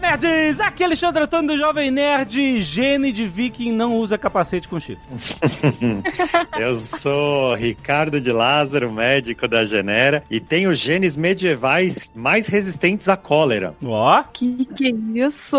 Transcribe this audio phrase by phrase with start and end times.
[0.00, 0.58] nerds!
[0.60, 2.60] Aqui é Alexandre Antônio do Jovem Nerd.
[2.62, 5.04] Gene de viking não usa capacete com chifre.
[6.58, 13.16] Eu sou Ricardo de Lázaro, médico da Genera, e tenho genes medievais mais resistentes à
[13.16, 13.74] cólera.
[13.84, 15.56] Ó, Que que é isso?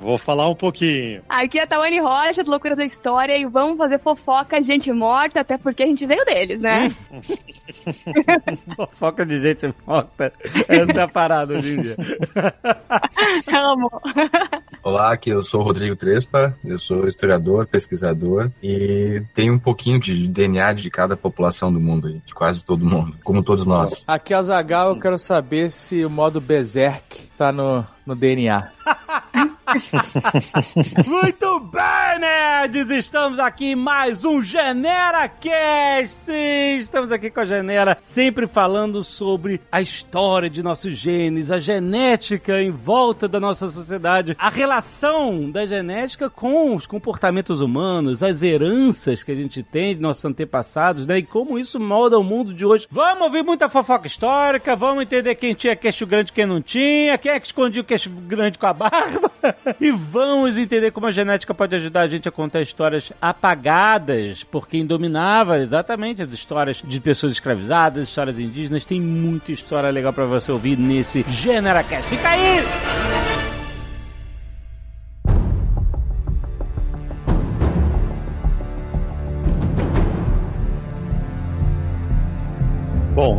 [0.00, 1.22] Vou falar um pouquinho.
[1.28, 4.92] Aqui é a Tawane Rocha, do Loucura da História, e vamos fazer fofoca de gente
[4.92, 6.94] morta, até porque a gente veio deles, né?
[8.76, 10.32] fofoca de gente morta.
[10.68, 11.96] Essa é a parada hoje em dia.
[13.78, 13.90] Amo.
[14.82, 20.00] Olá, aqui eu sou o Rodrigo Trespa, eu sou historiador, pesquisador e tenho um pouquinho
[20.00, 24.04] de DNA de cada população do mundo, aí, de quase todo mundo, como todos nós.
[24.06, 28.68] Aqui é o Zagal, eu quero saber se o modo Berserk tá no, no DNA.
[31.06, 32.90] Muito bem, nerds!
[32.90, 36.32] Estamos aqui em mais um Genera Cast!
[36.80, 42.62] Estamos aqui com a Genera, sempre falando sobre a história de nossos genes, a genética
[42.62, 49.22] em volta da nossa sociedade, a relação da genética com os comportamentos humanos, as heranças
[49.22, 51.18] que a gente tem de nossos antepassados, né?
[51.18, 52.86] E como isso molda o mundo de hoje.
[52.90, 57.18] Vamos ouvir muita fofoca histórica, vamos entender quem tinha queixo grande e quem não tinha,
[57.18, 59.30] quem é que escondia o queixo grande com a barba.
[59.80, 64.68] e vamos entender como a genética pode ajudar a gente a contar histórias apagadas por
[64.68, 68.84] quem dominava exatamente as histórias de pessoas escravizadas, histórias indígenas.
[68.84, 72.08] Tem muita história legal pra você ouvir nesse GeneraCast.
[72.08, 73.07] Fica aí!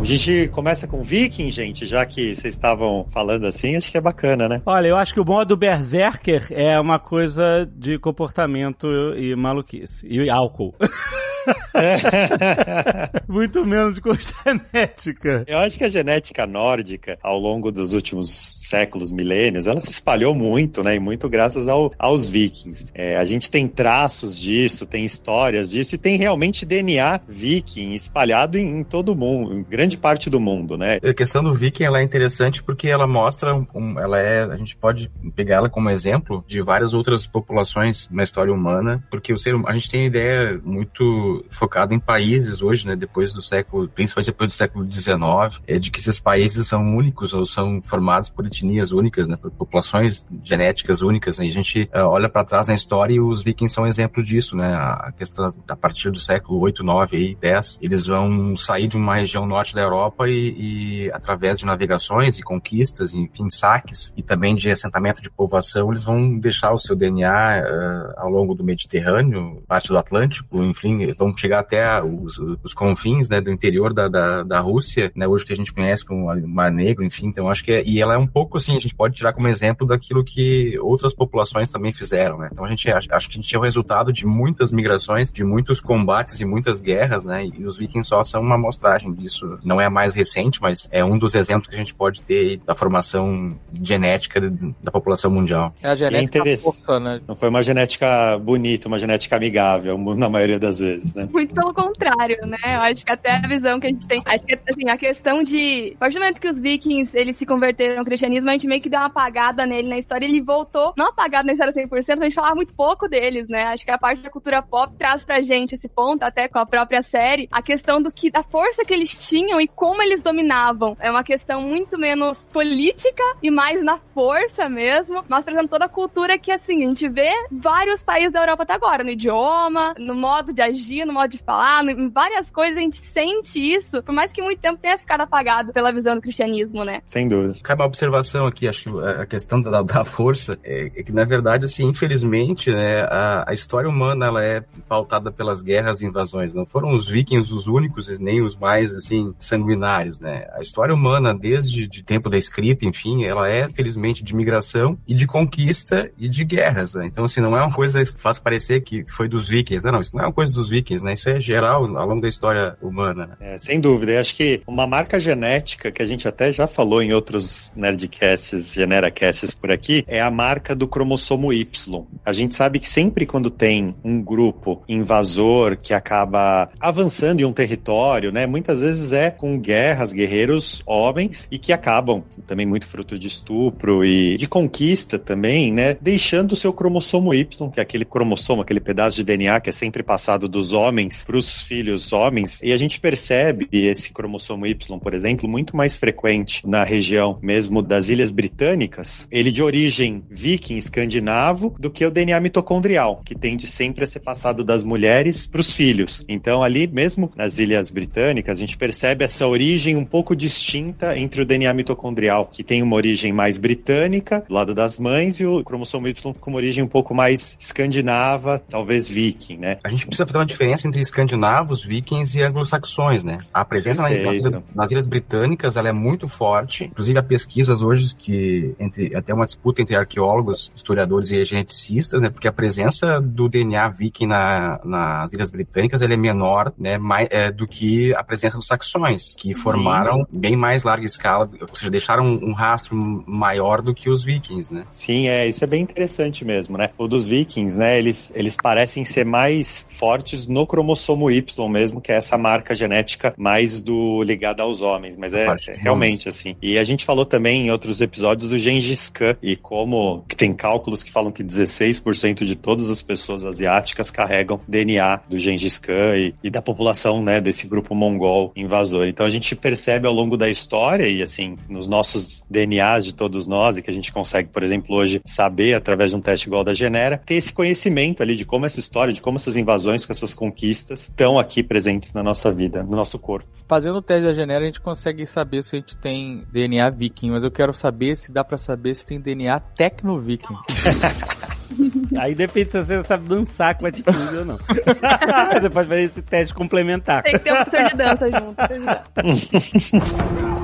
[0.00, 4.00] A gente começa com Viking, gente, já que vocês estavam falando assim, acho que é
[4.00, 4.62] bacana, né?
[4.64, 10.06] Olha, eu acho que o modo Berserker é uma coisa de comportamento e maluquice.
[10.08, 10.74] E álcool.
[13.28, 15.44] Muito menos com genética.
[15.46, 20.34] Eu acho que a genética nórdica, ao longo dos últimos séculos, milênios, ela se espalhou
[20.34, 20.96] muito, né?
[20.96, 22.86] E muito graças ao, aos vikings.
[22.94, 28.58] É, a gente tem traços disso, tem histórias disso, e tem realmente DNA viking espalhado
[28.58, 30.98] em, em todo o mundo, em grande parte do mundo, né?
[31.02, 34.76] A questão do viking ela é interessante porque ela mostra, um, ela é, a gente
[34.76, 39.54] pode pegar ela como exemplo de várias outras populações na história humana, porque o ser,
[39.66, 44.50] a gente tem ideia muito focada em países hoje, né, depois do século, principalmente depois
[44.50, 48.92] do século XIX, é de que esses países são únicos ou são formados por etnias
[48.92, 52.74] únicas, né, por populações genéticas únicas, né, e a gente uh, olha para trás na
[52.74, 56.60] história e os vikings são um exemplo disso, né, a questão a partir do século
[56.60, 61.12] 8, 9 e 10, eles vão sair de uma região norte da Europa e, e
[61.12, 66.38] através de navegações e conquistas, enfim, saques e também de assentamento de povoação, eles vão
[66.38, 71.60] deixar o seu DNA uh, ao longo do Mediterrâneo, parte do Atlântico, enfim, vão chegar
[71.60, 75.56] até os, os confins, né, do interior da, da, da Rússia, né, hoje que a
[75.56, 78.56] gente conhece como Mar Negro, enfim, então acho que é, e ela é um pouco
[78.56, 82.64] assim, a gente pode tirar como exemplo daquilo que outras populações também fizeram, né, então
[82.64, 85.80] a gente acho, acho que a gente é o resultado de muitas migrações, de muitos
[85.80, 89.86] combates e muitas guerras, né, e os vikings só são uma amostragem disso, não é
[89.86, 93.56] a mais recente, mas é um dos exemplos que a gente pode ter da formação
[93.82, 94.40] genética
[94.82, 95.74] da população mundial.
[95.82, 96.84] É a genética interessante.
[96.84, 97.20] força, né?
[97.26, 101.28] Não foi uma genética bonita, uma genética amigável, na maioria das vezes, né?
[101.30, 102.58] Muito pelo contrário, né?
[102.64, 104.22] Eu acho que até a visão que a gente tem.
[104.24, 105.92] Acho que, assim, a questão de.
[105.96, 108.80] A partir do momento que os vikings eles se converteram ao cristianismo, a gente meio
[108.80, 110.24] que deu uma apagada nele na história.
[110.24, 113.64] Ele voltou, não apagado na história 100%, mas a gente falava muito pouco deles, né?
[113.64, 116.66] Acho que a parte da cultura pop traz pra gente esse ponto, até com a
[116.66, 120.96] própria série, a questão do que, da força que eles tinham e como eles dominavam.
[121.00, 125.88] É uma questão muito menos política e mais na força mesmo, mas trazendo toda a
[125.88, 130.14] cultura que, assim, a gente vê vários países da Europa até agora, no idioma, no
[130.14, 134.12] modo de agir, no modo de falar, em várias coisas a gente sente isso, por
[134.12, 137.00] mais que muito tempo tenha ficado apagado pela visão do cristianismo, né?
[137.06, 137.58] Sem dúvida.
[137.62, 141.24] Cabe uma observação aqui, acho que a questão da, da força é, é, que, na
[141.24, 146.54] verdade, assim, infelizmente, né, a, a, história humana ela é pautada pelas guerras e invasões.
[146.54, 150.46] Não foram os vikings os únicos, nem os mais, assim, sanguinários, né?
[150.52, 155.14] A história humana, desde o tempo da escrita, enfim, ela é, felizmente, de migração e
[155.14, 157.06] de conquista e de guerras, né?
[157.06, 160.00] Então, assim, não é uma coisa que faz parecer que foi dos vikings, não, não,
[160.00, 161.14] isso não é uma coisa dos vikings né?
[161.14, 163.36] Isso é geral ao longo da história humana.
[163.40, 164.12] É, sem dúvida.
[164.12, 168.74] Eu acho que uma marca genética que a gente até já falou em outros Nerdcasts,
[168.74, 172.04] Generacasts por aqui, é a marca do cromossomo Y.
[172.24, 177.52] A gente sabe que sempre quando tem um grupo invasor que acaba avançando em um
[177.52, 178.46] território, né?
[178.46, 184.04] Muitas vezes é com guerras, guerreiros homens e que acabam também muito fruto de estupro
[184.04, 185.96] e de conquista também, né?
[186.00, 189.72] Deixando o seu cromossomo Y, que é aquele cromossomo, aquele pedaço de DNA que é
[189.72, 190.79] sempre passado dos homens
[191.26, 195.96] para os filhos homens, e a gente percebe esse cromossomo Y, por exemplo, muito mais
[195.96, 202.10] frequente na região mesmo das Ilhas Britânicas, ele de origem viking escandinavo, do que o
[202.10, 206.24] DNA mitocondrial, que tende sempre a ser passado das mulheres para os filhos.
[206.28, 211.42] Então, ali mesmo nas Ilhas Britânicas, a gente percebe essa origem um pouco distinta entre
[211.42, 215.62] o DNA mitocondrial, que tem uma origem mais britânica, do lado das mães, e o
[215.62, 219.78] cromossomo Y com uma origem um pouco mais escandinava, talvez viking, né?
[219.84, 223.40] A gente precisa fazer uma diferença entre escandinavos, vikings e anglo-saxões, né?
[223.52, 226.84] A presença nas ilhas, nas ilhas, Britânicas ela é muito forte.
[226.84, 232.30] Inclusive, há pesquisas hoje que entre até uma disputa entre arqueólogos, historiadores e geneticistas, né?
[232.30, 236.98] Porque a presença do DNA viking na, nas Ilhas Britânicas ela é menor, né?
[236.98, 240.38] Mais, é, do que a presença dos saxões, que formaram Sim.
[240.38, 242.96] bem mais larga escala, ou seja, deixaram um rastro
[243.26, 244.84] maior do que os vikings, né?
[244.90, 246.90] Sim, é, isso é bem interessante mesmo, né?
[246.96, 247.98] O dos vikings, né?
[247.98, 253.34] Eles, eles parecem ser mais fortes no cromossomo Y mesmo, que é essa marca genética
[253.36, 256.56] mais do ligada aos homens, mas é, é realmente assim.
[256.62, 260.52] E a gente falou também em outros episódios do Gengis Khan e como que tem
[260.52, 266.16] cálculos que falam que 16% de todas as pessoas asiáticas carregam DNA do Gengis Khan
[266.16, 269.06] e, e da população, né, desse grupo mongol invasor.
[269.06, 273.46] Então a gente percebe ao longo da história e assim, nos nossos DNAs de todos
[273.46, 276.64] nós e que a gente consegue, por exemplo, hoje saber através de um teste igual
[276.64, 280.12] da Genera, ter esse conhecimento ali de como essa história, de como essas invasões com
[280.12, 283.48] essas conquistas estão aqui presentes na nossa vida, no nosso corpo.
[283.68, 287.30] Fazendo o teste da Genera, a gente consegue saber se a gente tem DNA viking,
[287.30, 290.56] mas eu quero saber se dá para saber se tem DNA tecno-viking.
[292.18, 294.58] Aí depende se você sabe dançar com atitude ou não.
[295.54, 297.22] você pode fazer esse teste complementar.
[297.22, 298.56] Tem que ter um professor de dança junto.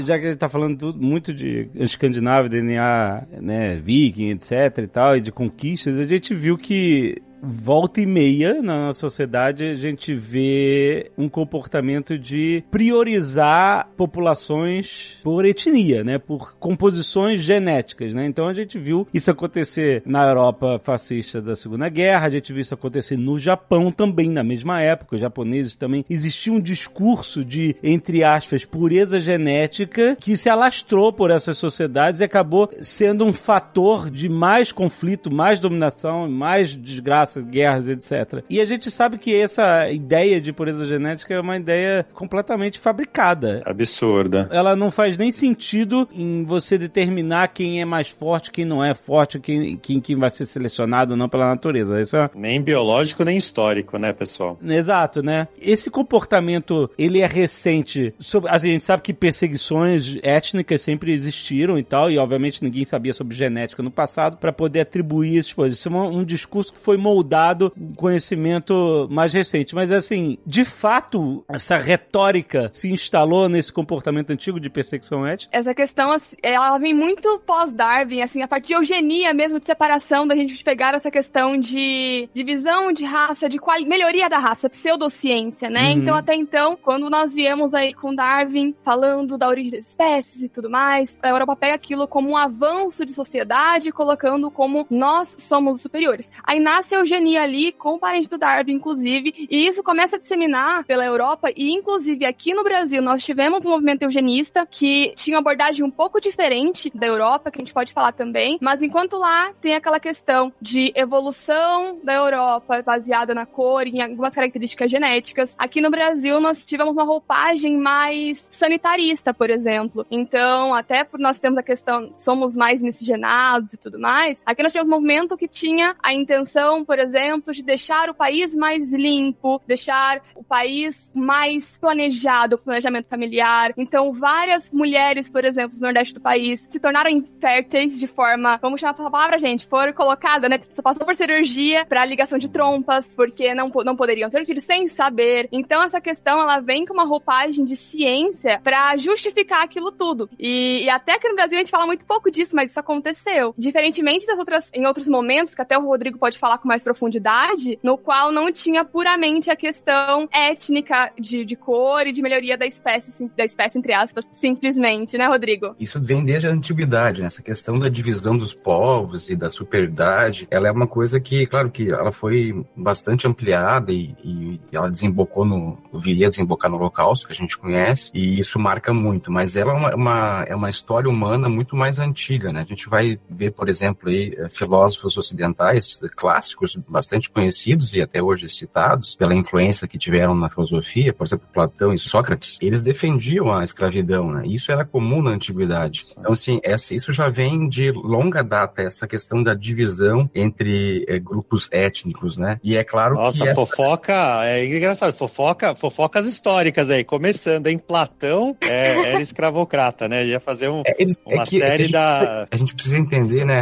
[0.03, 4.87] já que a gente tá falando tudo, muito de Escandinávia, DNA, né, viking, etc e
[4.87, 10.13] tal, e de conquistas, a gente viu que volta e meia na sociedade a gente
[10.13, 16.17] vê um comportamento de priorizar populações por etnia, né?
[16.17, 18.25] Por composições genéticas, né?
[18.25, 22.61] Então a gente viu isso acontecer na Europa fascista da Segunda Guerra, a gente viu
[22.61, 27.75] isso acontecer no Japão também na mesma época, os japoneses também existia um discurso de
[27.83, 34.09] entre aspas pureza genética que se alastrou por essas sociedades e acabou sendo um fator
[34.09, 38.43] de mais conflito, mais dominação, mais desgraça guerras, etc.
[38.49, 43.61] E a gente sabe que essa ideia de pureza genética é uma ideia completamente fabricada.
[43.65, 44.47] Absurda.
[44.51, 48.93] Ela não faz nem sentido em você determinar quem é mais forte, quem não é
[48.93, 51.99] forte, quem, quem, quem vai ser selecionado ou não pela natureza.
[51.99, 52.29] Isso é...
[52.35, 54.57] Nem biológico, nem histórico, né, pessoal?
[54.63, 55.47] Exato, né?
[55.59, 58.13] Esse comportamento, ele é recente.
[58.19, 63.13] Sobre, a gente sabe que perseguições étnicas sempre existiram e tal, e obviamente ninguém sabia
[63.13, 65.77] sobre genética no passado para poder atribuir essas coisas.
[65.77, 69.73] Isso é um, um discurso que foi moldado moldado conhecimento mais recente.
[69.73, 75.55] Mas assim, de fato, essa retórica se instalou nesse comportamento antigo de perseguição ética?
[75.55, 80.27] Essa questão, assim, ela vem muito pós-Darwin, assim, a partir de eugenia mesmo, de separação,
[80.27, 83.79] da gente pegar essa questão de divisão de raça, de qual...
[83.81, 85.91] melhoria da raça, pseudociência, né?
[85.91, 85.99] Uhum.
[85.99, 90.49] Então, até então, quando nós viemos aí com Darwin falando da origem das espécies e
[90.49, 95.75] tudo mais, a Europa pega aquilo como um avanço de sociedade, colocando como nós somos
[95.77, 96.31] os superiores.
[96.43, 100.19] Aí nasce a eugenia ali com o parente do Darwin, inclusive, e isso começa a
[100.19, 105.37] disseminar pela Europa e, inclusive, aqui no Brasil, nós tivemos um movimento eugenista que tinha
[105.37, 109.17] uma abordagem um pouco diferente da Europa, que a gente pode falar também, mas enquanto
[109.17, 114.89] lá tem aquela questão de evolução da Europa baseada na cor e em algumas características
[114.89, 120.05] genéticas, aqui no Brasil nós tivemos uma roupagem mais sanitarista, por exemplo.
[120.09, 124.71] Então, até por nós termos a questão, somos mais miscigenados e tudo mais, aqui nós
[124.71, 128.93] tivemos um movimento que tinha a intenção, por por exemplo, de deixar o país mais
[128.93, 133.73] limpo, deixar o país mais planejado, planejamento familiar.
[133.75, 138.79] Então, várias mulheres, por exemplo, no Nordeste do país, se tornaram inférteis de forma, vamos
[138.79, 140.57] chamar essa palavra, gente, foram colocada, né?
[140.57, 144.87] Você passou por cirurgia para ligação de trompas, porque não, não poderiam ter filhos sem
[144.87, 145.49] saber.
[145.51, 150.29] Então, essa questão, ela vem com uma roupagem de ciência para justificar aquilo tudo.
[150.39, 153.53] E, e até que no Brasil a gente fala muito pouco disso, mas isso aconteceu.
[153.57, 157.79] Diferentemente das outras, em outros momentos, que até o Rodrigo pode falar com mais profundidade,
[157.81, 162.65] no qual não tinha puramente a questão étnica de, de cor e de melhoria da
[162.65, 165.75] espécie, da espécie, entre aspas, simplesmente, né, Rodrigo?
[165.79, 167.27] Isso vem desde a antiguidade, né?
[167.27, 171.71] Essa questão da divisão dos povos e da superioridade, ela é uma coisa que, claro
[171.71, 177.25] que ela foi bastante ampliada e, e ela desembocou no, viria a desembocar no Holocausto,
[177.25, 180.69] que a gente conhece, e isso marca muito, mas ela é uma, uma, é uma
[180.69, 182.61] história humana muito mais antiga, né?
[182.61, 188.21] A gente vai ver, por exemplo, aí, eh, filósofos ocidentais clássicos, bastante conhecidos e até
[188.21, 193.53] hoje citados, pela influência que tiveram na filosofia, por exemplo, Platão e Sócrates, eles defendiam
[193.53, 194.43] a escravidão, né?
[194.45, 196.03] Isso era comum na antiguidade.
[196.17, 201.19] Então, assim, essa, isso já vem de longa data, essa questão da divisão entre é,
[201.19, 202.59] grupos étnicos, né?
[202.63, 203.45] E é claro Nossa, que.
[203.45, 210.25] Nossa, fofoca, é engraçado, fofoca, fofocas históricas aí, começando em Platão, é, era escravocrata, né?
[210.25, 212.47] Ia fazer um, é, eles, uma é que, série a gente, da.
[212.51, 213.61] A gente precisa entender, né,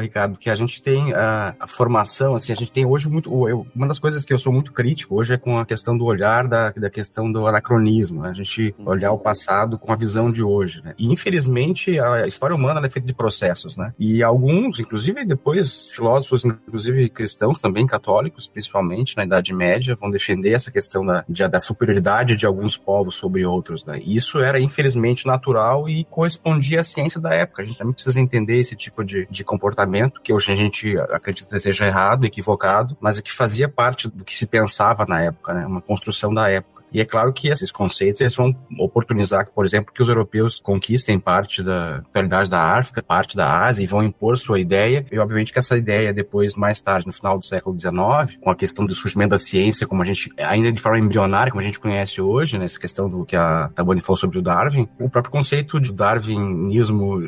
[0.00, 3.48] Ricardo, que a gente tem a, a, formação, assim, a gente tem hoje muito.
[3.48, 6.04] Eu, uma das coisas que eu sou muito crítico hoje é com a questão do
[6.04, 8.30] olhar da, da questão do anacronismo, né?
[8.30, 10.94] a gente olhar o passado com a visão de hoje, né?
[10.96, 13.92] E infelizmente a história humana é feita de processos, né?
[13.98, 20.52] E alguns, inclusive depois filósofos, inclusive cristãos também católicos, principalmente na Idade Média, vão defender
[20.52, 24.00] essa questão da, de, da superioridade de alguns povos sobre outros, né?
[24.02, 27.62] E isso era infelizmente natural e correspondia à ciência da época.
[27.62, 31.58] A gente também precisa entender esse tipo de, de comportamento que hoje a gente acredita
[31.64, 35.66] seja errado, equivocado, mas é que fazia parte do que se pensava na época, né?
[35.66, 36.73] Uma construção da época.
[36.94, 41.18] E é claro que esses conceitos eles vão oportunizar, por exemplo, que os europeus conquistem
[41.18, 45.04] parte da totalidade da África, parte da Ásia e vão impor sua ideia.
[45.10, 48.54] E obviamente que essa ideia depois, mais tarde, no final do século XIX, com a
[48.54, 51.80] questão do surgimento da ciência, como a gente, ainda de forma embrionária, como a gente
[51.80, 55.32] conhece hoje, né, essa questão do que a Tabani falou sobre o Darwin, o próprio
[55.32, 57.22] conceito de darwinismo,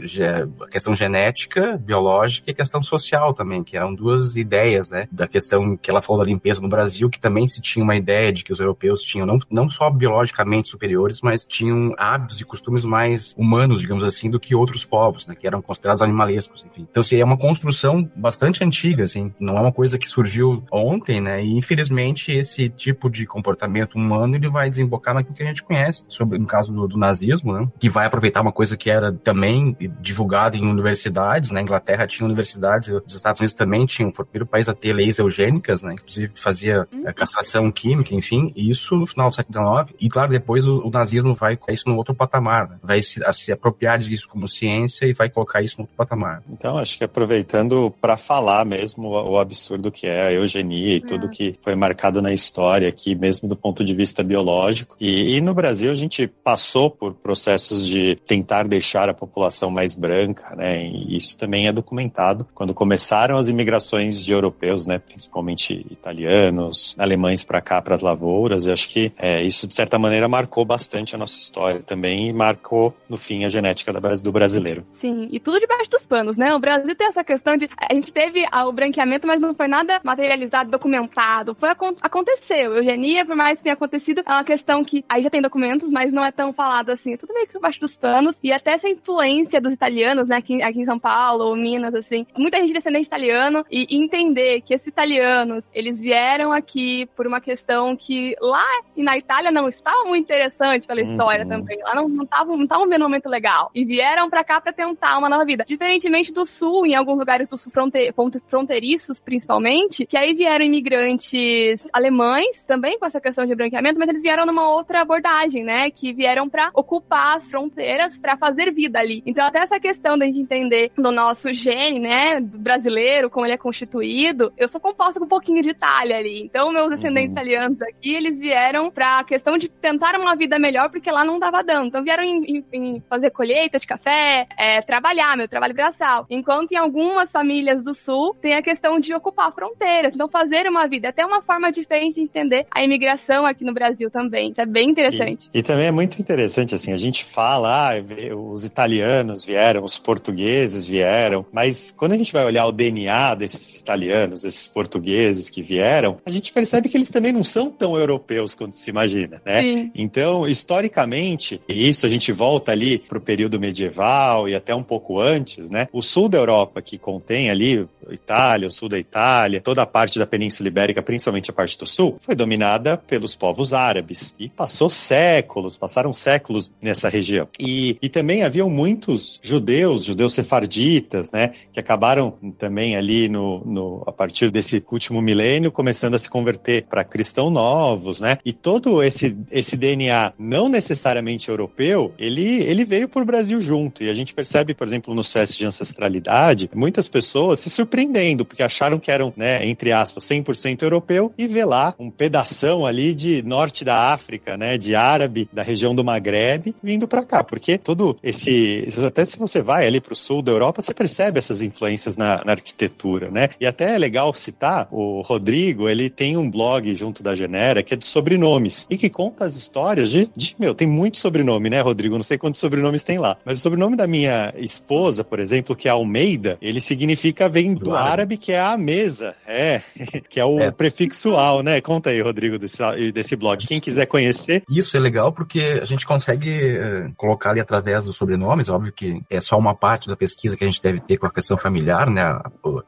[0.62, 5.26] a questão genética, biológica e a questão social também, que eram duas ideias, né, da
[5.26, 8.44] questão que ela falou da limpeza no Brasil, que também se tinha uma ideia de
[8.44, 13.34] que os europeus tinham não não só biologicamente superiores, mas tinham hábitos e costumes mais
[13.38, 16.86] humanos, digamos assim, do que outros povos, né, que eram considerados animalescos, enfim.
[16.88, 21.20] Então, assim, é uma construção bastante antiga, assim, não é uma coisa que surgiu ontem,
[21.20, 25.62] né, e infelizmente esse tipo de comportamento humano, ele vai desembocar naquilo que a gente
[25.62, 29.10] conhece, sobre, no caso do, do nazismo, né, que vai aproveitar uma coisa que era
[29.10, 34.24] também divulgada em universidades, na né, Inglaterra tinha universidades, os Estados Unidos também tinham, foi
[34.24, 37.04] o primeiro país a ter leis eugênicas, né, inclusive fazia uhum.
[37.14, 39.96] castração química, enfim, e isso no final do século XIX.
[40.00, 42.76] E claro, depois o, o nazismo vai colocar isso no outro patamar, né?
[42.82, 46.42] vai se, se, apropriar disso como ciência e vai colocar isso no outro patamar.
[46.50, 50.96] Então, acho que aproveitando para falar mesmo o, o, absurdo que é a eugenia e
[50.98, 51.00] é.
[51.00, 54.96] tudo que foi marcado na história aqui, mesmo do ponto de vista biológico.
[55.00, 59.94] E, e no Brasil a gente passou por processos de tentar deixar a população mais
[59.94, 60.84] branca, né?
[60.84, 64.98] E isso também é documentado quando começaram as imigrações de europeus, né?
[64.98, 68.66] Principalmente italianos, alemães para cá, para as lavouras.
[68.66, 72.32] Eu acho que é, isso, de certa maneira, marcou bastante a nossa história também e
[72.32, 73.92] marcou, no fim, a genética
[74.22, 74.86] do brasileiro.
[74.90, 76.54] Sim, e tudo debaixo dos panos, né?
[76.54, 77.68] O Brasil tem essa questão de.
[77.78, 81.54] A gente teve o branqueamento, mas não foi nada materializado, documentado.
[81.54, 82.76] Foi aconteceu.
[82.76, 86.12] Eugenia, por mais que tenha acontecido, é uma questão que aí já tem documentos, mas
[86.12, 87.14] não é tão falado assim.
[87.14, 88.36] É tudo meio que debaixo dos panos.
[88.42, 92.26] E até essa influência dos italianos, né, aqui, aqui em São Paulo, ou Minas, assim.
[92.36, 97.96] Muita gente descendente italiano e entender que esses italianos, eles vieram aqui por uma questão
[97.96, 98.64] que lá
[98.96, 101.48] e na Itália não estava muito interessante pela história uhum.
[101.48, 101.78] também.
[101.82, 103.70] Lá não estavam não não vendo um momento legal.
[103.74, 105.64] E vieram para cá para tentar uma nova vida.
[105.66, 108.12] Diferentemente do sul, em alguns lugares do sul fronte,
[108.48, 114.22] fronteiriços, principalmente, que aí vieram imigrantes alemães, também com essa questão de branqueamento, mas eles
[114.22, 115.90] vieram numa outra abordagem, né?
[115.90, 119.22] Que vieram para ocupar as fronteiras, para fazer vida ali.
[119.24, 122.40] Então, até essa questão da gente entender do nosso gene, né?
[122.40, 126.42] Do brasileiro, como ele é constituído, eu sou composta com um pouquinho de Itália ali.
[126.42, 127.38] Então, meus descendentes uhum.
[127.38, 131.38] italianos aqui, eles vieram para pra questão de tentar uma vida melhor, porque lá não
[131.38, 131.86] dava dando.
[131.86, 136.26] Então vieram em, em, em fazer colheita de café, é, trabalhar, meu trabalho braçal.
[136.28, 140.88] Enquanto em algumas famílias do sul tem a questão de ocupar fronteiras, então fazer uma
[140.88, 141.08] vida.
[141.08, 144.50] Até uma forma diferente de entender a imigração aqui no Brasil também.
[144.50, 145.48] Isso é bem interessante.
[145.54, 148.02] E, e também é muito interessante, assim, a gente fala, ah,
[148.34, 153.80] os italianos vieram, os portugueses vieram, mas quando a gente vai olhar o DNA desses
[153.80, 158.54] italianos, desses portugueses que vieram, a gente percebe que eles também não são tão europeus
[158.54, 159.62] quanto se imagina, né?
[159.62, 159.90] Sim.
[159.94, 164.82] Então, historicamente, e isso a gente volta ali para o período medieval e até um
[164.82, 165.86] pouco antes, né?
[165.92, 170.18] O sul da Europa, que contém ali Itália, o sul da Itália, toda a parte
[170.18, 174.34] da Península Ibérica, principalmente a parte do sul, foi dominada pelos povos árabes.
[174.38, 177.48] E passou séculos, passaram séculos nessa região.
[177.58, 181.52] E, e também haviam muitos judeus, judeus sefarditas, né?
[181.72, 186.84] Que acabaram também ali no, no a partir desse último milênio, começando a se converter
[186.84, 188.38] para cristãos novos, né?
[188.44, 194.02] E todo esse, esse DNA não necessariamente europeu, ele, ele veio por Brasil junto.
[194.02, 198.62] E a gente percebe, por exemplo, no SES de ancestralidade, muitas pessoas se surpreendendo, porque
[198.62, 203.42] acharam que eram, né, entre aspas, 100% europeu, e vê lá um pedação ali de
[203.42, 207.42] norte da África, né, de árabe, da região do Maghreb, vindo para cá.
[207.42, 208.88] Porque todo esse.
[209.06, 212.44] Até se você vai ali para o sul da Europa, você percebe essas influências na,
[212.44, 213.48] na arquitetura, né?
[213.60, 217.94] E até é legal citar, o Rodrigo, ele tem um blog junto da Genera que
[217.94, 221.80] é de sobrenomes e que conta as histórias de, de meu, tem muito sobrenome, né,
[221.80, 222.16] Rodrigo?
[222.16, 223.36] Não sei quantos sobrenomes tem lá.
[223.44, 227.94] Mas o sobrenome da minha esposa, por exemplo, que é Almeida, ele significa, vem do,
[227.94, 228.10] árabe.
[228.10, 229.34] árabe, que é a mesa.
[229.46, 229.80] É,
[230.28, 230.70] que é o É.
[230.70, 231.80] prefixo al, né?
[231.80, 233.66] Conta aí, Rodrigo, desse, desse blog.
[233.66, 238.16] Quem quiser conhecer, Isso é legal porque a gente consegue eh, colocar ali através dos
[238.16, 241.26] sobrenomes, óbvio que é só uma parte da pesquisa que a gente deve ter com
[241.26, 242.38] a questão familiar, né?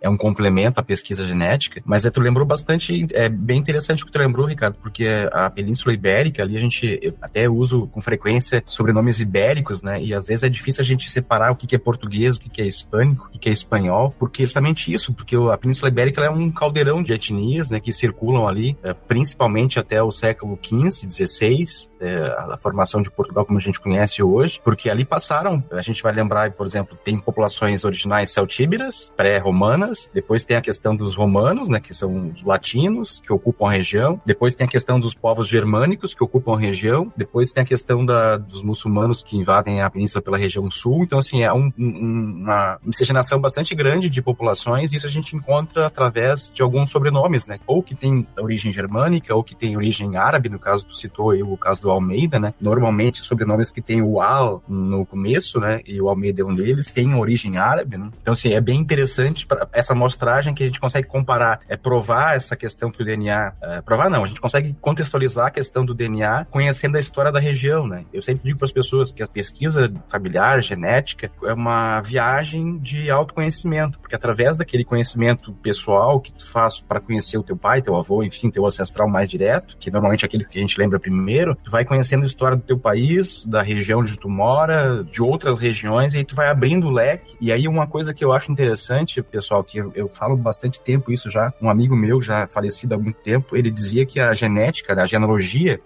[0.01, 4.07] É um complemento à pesquisa genética, mas é, tu lembrou bastante, é bem interessante o
[4.07, 8.63] que tu lembrou, Ricardo, porque a Península Ibérica ali a gente até uso com frequência
[8.67, 10.03] sobrenomes ibéricos, né?
[10.03, 12.67] E às vezes é difícil a gente separar o que é português, o que é
[12.67, 17.03] hispânico, o que é espanhol, porque justamente isso, porque a Península Ibérica é um caldeirão
[17.03, 17.79] de etnias, né?
[17.79, 21.65] Que circulam ali, eh, principalmente até o século XV, XVI,
[22.01, 26.03] é, a formação de Portugal como a gente conhece hoje, porque ali passaram, a gente
[26.03, 31.69] vai lembrar, por exemplo, tem populações originais celtíberas, pré-romanas, depois tem a questão dos romanos,
[31.69, 35.49] né, que são os latinos, que ocupam a região, depois tem a questão dos povos
[35.49, 35.68] germânicos,
[36.17, 40.23] que ocupam a região, depois tem a questão da, dos muçulmanos que invadem a península
[40.23, 44.97] pela região sul, então assim, é um- um- uma miscigenação bastante grande de populações, e
[44.97, 49.43] isso a gente encontra através de alguns sobrenomes, né, ou que tem origem germânica, ou
[49.45, 53.21] que tem origem árabe, no caso tu citou aí o caso do Almeida, né, normalmente
[53.23, 57.15] sobrenomes que tem o Al no começo, né, e o Almeida é um deles, tem
[57.15, 61.07] origem árabe, né, então assim, é bem interessante para essa amostragem que a gente consegue
[61.07, 65.48] comparar, é provar essa questão que o DNA, é, provar não, a gente consegue contextualizar
[65.49, 68.73] a questão do DNA conhecendo a história da região, né, eu sempre digo para as
[68.73, 75.53] pessoas que a pesquisa familiar, genética, é uma viagem de autoconhecimento, porque através daquele conhecimento
[75.55, 79.29] pessoal que tu faz para conhecer o teu pai, teu avô, enfim, teu ancestral mais
[79.29, 82.57] direto, que normalmente é aquele que a gente lembra primeiro, tu vai conhecendo a história
[82.57, 86.49] do teu país, da região onde tu mora, de outras regiões, e aí tu vai
[86.49, 87.37] abrindo o leque.
[87.41, 91.13] E aí uma coisa que eu acho interessante, pessoal, que eu, eu falo bastante tempo
[91.13, 94.95] isso já, um amigo meu já falecido há muito tempo, ele dizia que a genética,
[94.95, 95.38] né, a genealogia,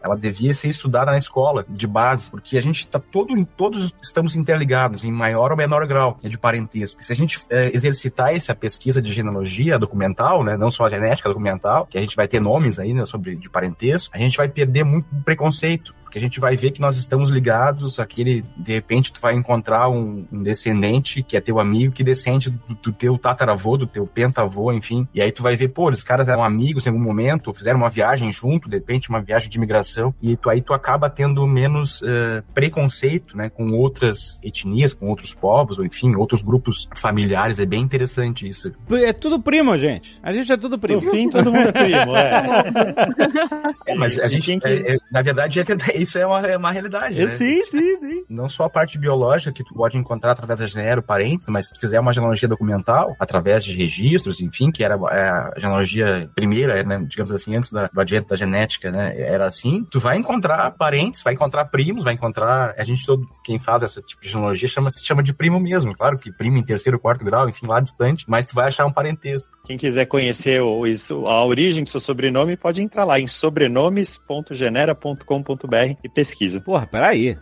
[0.02, 4.36] ela devia ser estudada na escola, de base, porque a gente tá todo, todos estamos
[4.36, 7.02] interligados, em maior ou menor grau né, de parentesco.
[7.02, 11.28] Se a gente eh, exercitar essa pesquisa de genealogia documental, né, não só a genética
[11.28, 14.48] documental, que a gente vai ter nomes aí né, sobre de parentesco, a gente vai
[14.48, 19.10] perder muito preconceito porque a gente vai ver que nós estamos ligados àquele, de repente
[19.10, 23.16] tu vai encontrar um, um descendente que é teu amigo, que descende do, do teu
[23.16, 26.84] tataravô, do teu pentavô, enfim, e aí tu vai ver, pô, os caras eram amigos
[26.86, 30.50] em algum momento, fizeram uma viagem junto, de repente uma viagem de imigração, e tu,
[30.50, 35.84] aí tu acaba tendo menos eh, preconceito, né, com outras etnias, com outros povos, ou
[35.86, 38.70] enfim, outros grupos familiares, é bem interessante isso.
[38.90, 40.20] É tudo primo, gente.
[40.22, 41.00] A gente é tudo no primo.
[41.00, 43.72] fim todo mundo é primo, é.
[43.86, 46.40] É, mas a gente, quem que- é- é- na verdade, é verdade, isso é uma,
[46.46, 47.36] é uma realidade, né?
[47.36, 48.11] sim, sim, sim.
[48.32, 51.74] Não só a parte biológica que tu pode encontrar através da genero parentes, mas se
[51.74, 56.82] tu fizer uma genealogia documental, através de registros, enfim, que era é, a genealogia primeira,
[56.82, 60.70] né, digamos assim, antes da, do advento da genética, né, era assim, tu vai encontrar
[60.72, 64.68] parentes, vai encontrar primos, vai encontrar, a gente todo, quem faz esse tipo de genealogia
[64.68, 67.80] chama, se chama de primo mesmo, claro que primo em terceiro, quarto grau, enfim, lá
[67.80, 69.52] distante, mas tu vai achar um parentesco.
[69.64, 75.96] Quem quiser conhecer o, isso, a origem do seu sobrenome, pode entrar lá em sobrenomes.genera.com.br
[76.02, 76.60] e pesquisa.
[76.60, 77.36] Porra, peraí.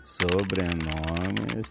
[0.80, 1.70] Sobrenomes.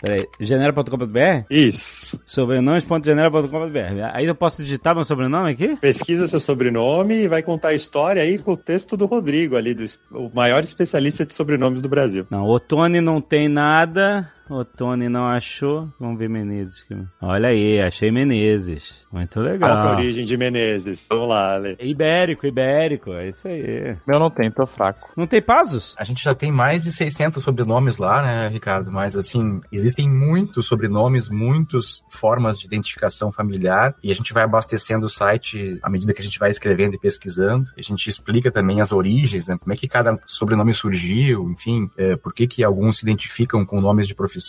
[0.00, 0.26] Peraí.
[0.38, 1.44] Genera.com.br?
[1.50, 2.20] Isso.
[2.24, 4.10] Sobrenomes.genera.com.br.
[4.12, 5.76] Aí eu posso digitar meu sobrenome aqui?
[5.76, 9.74] Pesquisa seu sobrenome e vai contar a história aí com o texto do Rodrigo ali,
[9.74, 12.26] do, o maior especialista de sobrenomes do Brasil.
[12.30, 14.30] Não, Otone não tem nada.
[14.50, 15.88] Otone não achou.
[15.98, 16.84] Vamos ver Menezes.
[17.20, 19.00] Olha aí, achei Menezes.
[19.12, 19.96] Muito Qual que é a legal.
[19.96, 21.06] origem de Menezes?
[21.10, 21.76] Vamos lá, Ale.
[21.80, 23.96] Ibérico, ibérico, é isso aí.
[24.06, 25.10] Meu não tem, tô fraco.
[25.16, 25.94] Não tem Pazos?
[25.98, 28.92] A gente já tem mais de 600 sobrenomes lá, né, Ricardo?
[28.92, 35.06] Mas, assim, existem muitos sobrenomes, muitas formas de identificação familiar, e a gente vai abastecendo
[35.06, 37.68] o site à medida que a gente vai escrevendo e pesquisando.
[37.76, 39.58] A gente explica também as origens, né?
[39.58, 43.80] Como é que cada sobrenome surgiu, enfim, é, por que que alguns se identificam com
[43.80, 44.39] nomes de profissão,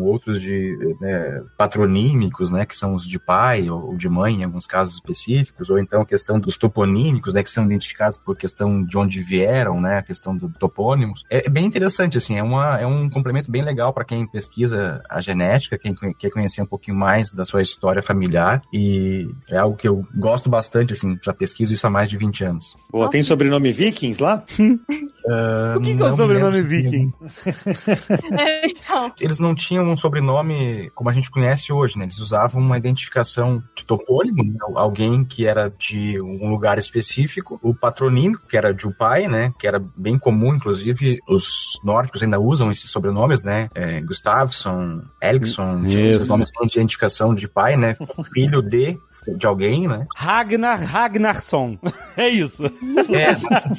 [0.00, 4.66] outros de né, patronímicos, né, que são os de pai ou de mãe, em alguns
[4.66, 8.96] casos específicos, ou então a questão dos toponímicos, né, que são identificados por questão de
[8.96, 11.24] onde vieram, né, a questão do topônimos.
[11.30, 15.02] É, é bem interessante, assim, é, uma, é um complemento bem legal para quem pesquisa
[15.08, 19.76] a genética, quem quer conhecer um pouquinho mais da sua história familiar, e é algo
[19.76, 22.74] que eu gosto bastante, assim, já pesquiso isso há mais de 20 anos.
[22.90, 24.44] Boa, tem sobrenome Vikings lá?
[25.76, 27.12] O que, que é o sobrenome viking?
[28.38, 32.04] É, então, Eles não tinham um sobrenome como a gente conhece hoje, né?
[32.04, 34.58] Eles usavam uma identificação de topônimo, né?
[34.74, 39.52] alguém que era de um lugar específico, o patronímico, que era de um pai, né?
[39.58, 43.68] Que era bem comum, inclusive os nórdicos ainda usam esses sobrenomes, né?
[43.74, 44.00] É,
[45.90, 46.16] Isso.
[46.16, 47.96] esses nomes são de identificação de pai, né?
[48.32, 48.98] Filho de,
[49.36, 50.06] de alguém, né?
[50.16, 51.78] Ragnar Ragnarsson.
[52.16, 52.64] é isso.
[52.66, 53.26] É,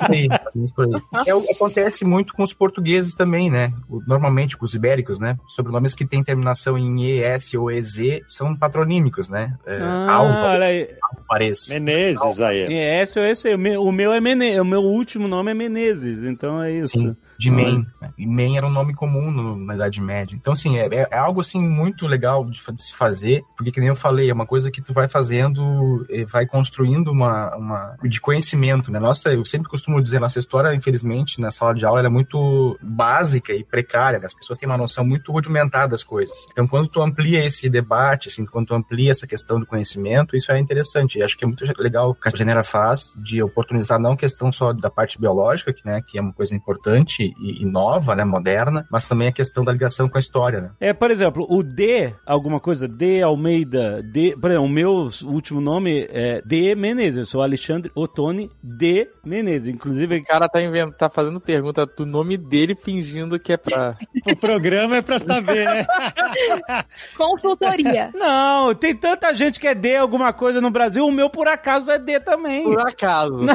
[0.09, 1.27] aí, aí.
[1.27, 3.73] É, o- acontece muito com os portugueses também, né?
[4.07, 5.37] Normalmente com os ibéricos, né?
[5.47, 9.53] Sobrenomes que têm terminação em ES ou EZ são patronímicos, né?
[9.65, 10.89] É, Ah, Alva, olha aí.
[11.19, 11.67] Alvarez.
[11.69, 12.61] Menezes aí.
[12.73, 13.53] É, esse ou.
[13.53, 14.59] O meu, o meu é Menezes.
[14.61, 16.23] O meu último nome é Menezes.
[16.23, 16.89] Então é isso.
[16.89, 17.85] Sim, de Men.
[18.01, 18.11] né?
[18.17, 20.35] E Men era um nome comum no- na Idade Média.
[20.35, 23.89] Então, assim, é, é- é algo, assim, muito legal de, se fazer, porque, que nem
[23.89, 27.97] eu falei, é uma coisa que tu vai fazendo, e vai construindo uma, uma...
[28.03, 28.99] de conhecimento, né?
[28.99, 32.77] Nossa, eu sempre costumo dizer, nossa história, infelizmente, na sala de aula, ela é muito
[32.81, 34.25] básica e precária, né?
[34.25, 36.35] As pessoas têm uma noção muito rudimentar das coisas.
[36.51, 40.51] Então, quando tu amplia esse debate, assim, quando tu amplia essa questão do conhecimento, isso
[40.51, 41.19] é interessante.
[41.19, 44.51] E acho que é muito legal o que a Genera faz de oportunizar não questão
[44.51, 48.23] só da parte biológica, que, né, que é uma coisa importante e, e nova, né,
[48.23, 50.71] moderna, mas também a questão da ligação com a história, né?
[50.79, 55.61] É, por exemplo, o D, alguma coisa, D Almeida, D, por exemplo, o meu último
[55.61, 60.17] nome é D Menezes, eu sou Alexandre Ottoni D Menezes, inclusive...
[60.17, 60.93] O cara tá, invent...
[60.93, 63.97] tá fazendo pergunta do nome dele fingindo que é pra.
[64.25, 65.85] O programa é pra saber, né?
[67.15, 68.11] consultoria.
[68.13, 71.89] Não, tem tanta gente que é D alguma coisa no Brasil, o meu por acaso
[71.91, 72.63] é D também.
[72.63, 73.45] Por acaso.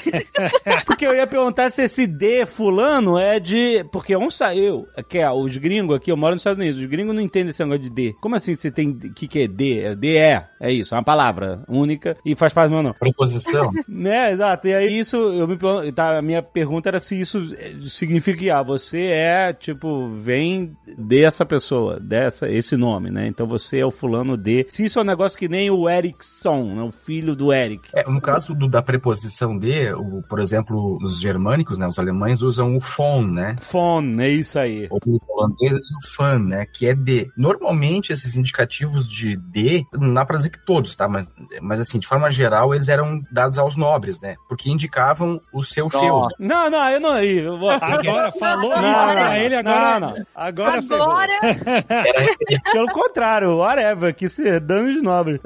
[0.86, 3.84] Porque eu ia perguntar se esse D fulano é de...
[3.92, 7.14] Porque um saiu, que é os gringos aqui, eu moro nos Estados Unidos, os gringos
[7.14, 8.14] não entendem esse negócio de D.
[8.20, 8.90] Como assim você tem...
[8.90, 9.80] O que, que é D?
[9.80, 12.96] É D é, é isso, é uma palavra única e faz parte do meu nome.
[12.98, 13.70] Preposição.
[13.88, 14.68] Né, exato.
[14.68, 15.58] E aí isso, eu me
[15.92, 20.76] tá, a minha pergunta era se isso eh, significa que ah, você é, tipo, vem
[20.96, 23.26] dessa pessoa, dessa, esse nome, né?
[23.26, 24.66] Então você é o fulano de.
[24.70, 26.82] Se isso é um negócio que nem o Erickson, né?
[26.82, 27.88] O filho do Eric.
[27.94, 32.40] É, no caso do- da preposição de, o, por exemplo, os germânicos, né, os alemães
[32.40, 33.56] usam o von, né?
[33.60, 34.88] Phone, é isso aí.
[34.90, 36.66] Ou os holandeses o fan, né?
[36.66, 37.30] Que é de.
[37.36, 41.08] Normalmente, esses indicativos de de, não dá pra dizer que todos, tá?
[41.08, 44.36] Mas, mas assim, de forma geral, eles eram dados aos nobres, né?
[44.48, 46.28] Porque indicavam o seu feudo.
[46.38, 47.18] Não, não, eu não.
[47.20, 47.70] Eu vou...
[47.70, 50.00] Agora, falou Não, isso não, pra ele, agora.
[50.00, 50.26] não, não.
[50.34, 50.78] Agora.
[50.78, 51.32] Agora,
[52.72, 55.40] Pelo contrário, whatever, que se danos nobres.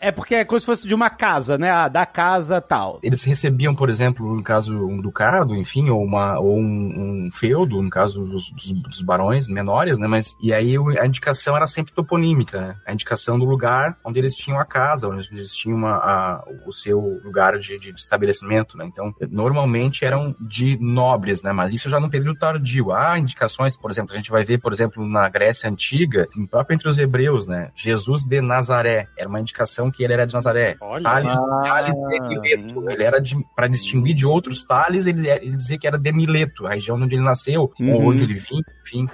[0.00, 1.70] é porque é como se fosse de uma casa, né?
[1.70, 2.98] Ah, da casa tal.
[3.02, 7.80] Eles recebiam, por exemplo, no caso, um ducado, enfim, ou, uma, ou um, um feudo,
[7.82, 10.06] no caso dos, dos- dos barões menores, né?
[10.06, 12.76] Mas, e aí a indicação era sempre toponímica, né?
[12.86, 16.72] A indicação do lugar onde eles tinham a casa, onde eles tinham uma, a- o
[16.72, 18.84] seu lugar de, de estabelecimento, né?
[18.86, 21.52] Então, normalmente eram de nobres, né?
[21.52, 22.92] Mas isso já no período tardio.
[22.92, 26.74] Há indicações, por exemplo, a gente vai ver, por exemplo, na Grécia Antiga, em próprio
[26.74, 27.70] entre os hebreus, né?
[27.74, 29.08] Jesus de Nazaré.
[29.16, 30.76] Era uma indicação que ele era de Nazaré.
[30.80, 31.02] Olha.
[31.02, 31.62] Tales, Ah.
[31.64, 32.90] Tales de Mileto.
[32.90, 36.41] Ele era de, para distinguir de outros Tales, ele, ele dizia que era de Mileto,
[36.64, 37.92] a região onde ele nasceu, Uhum.
[37.94, 39.06] ou onde ele vinha, enfim.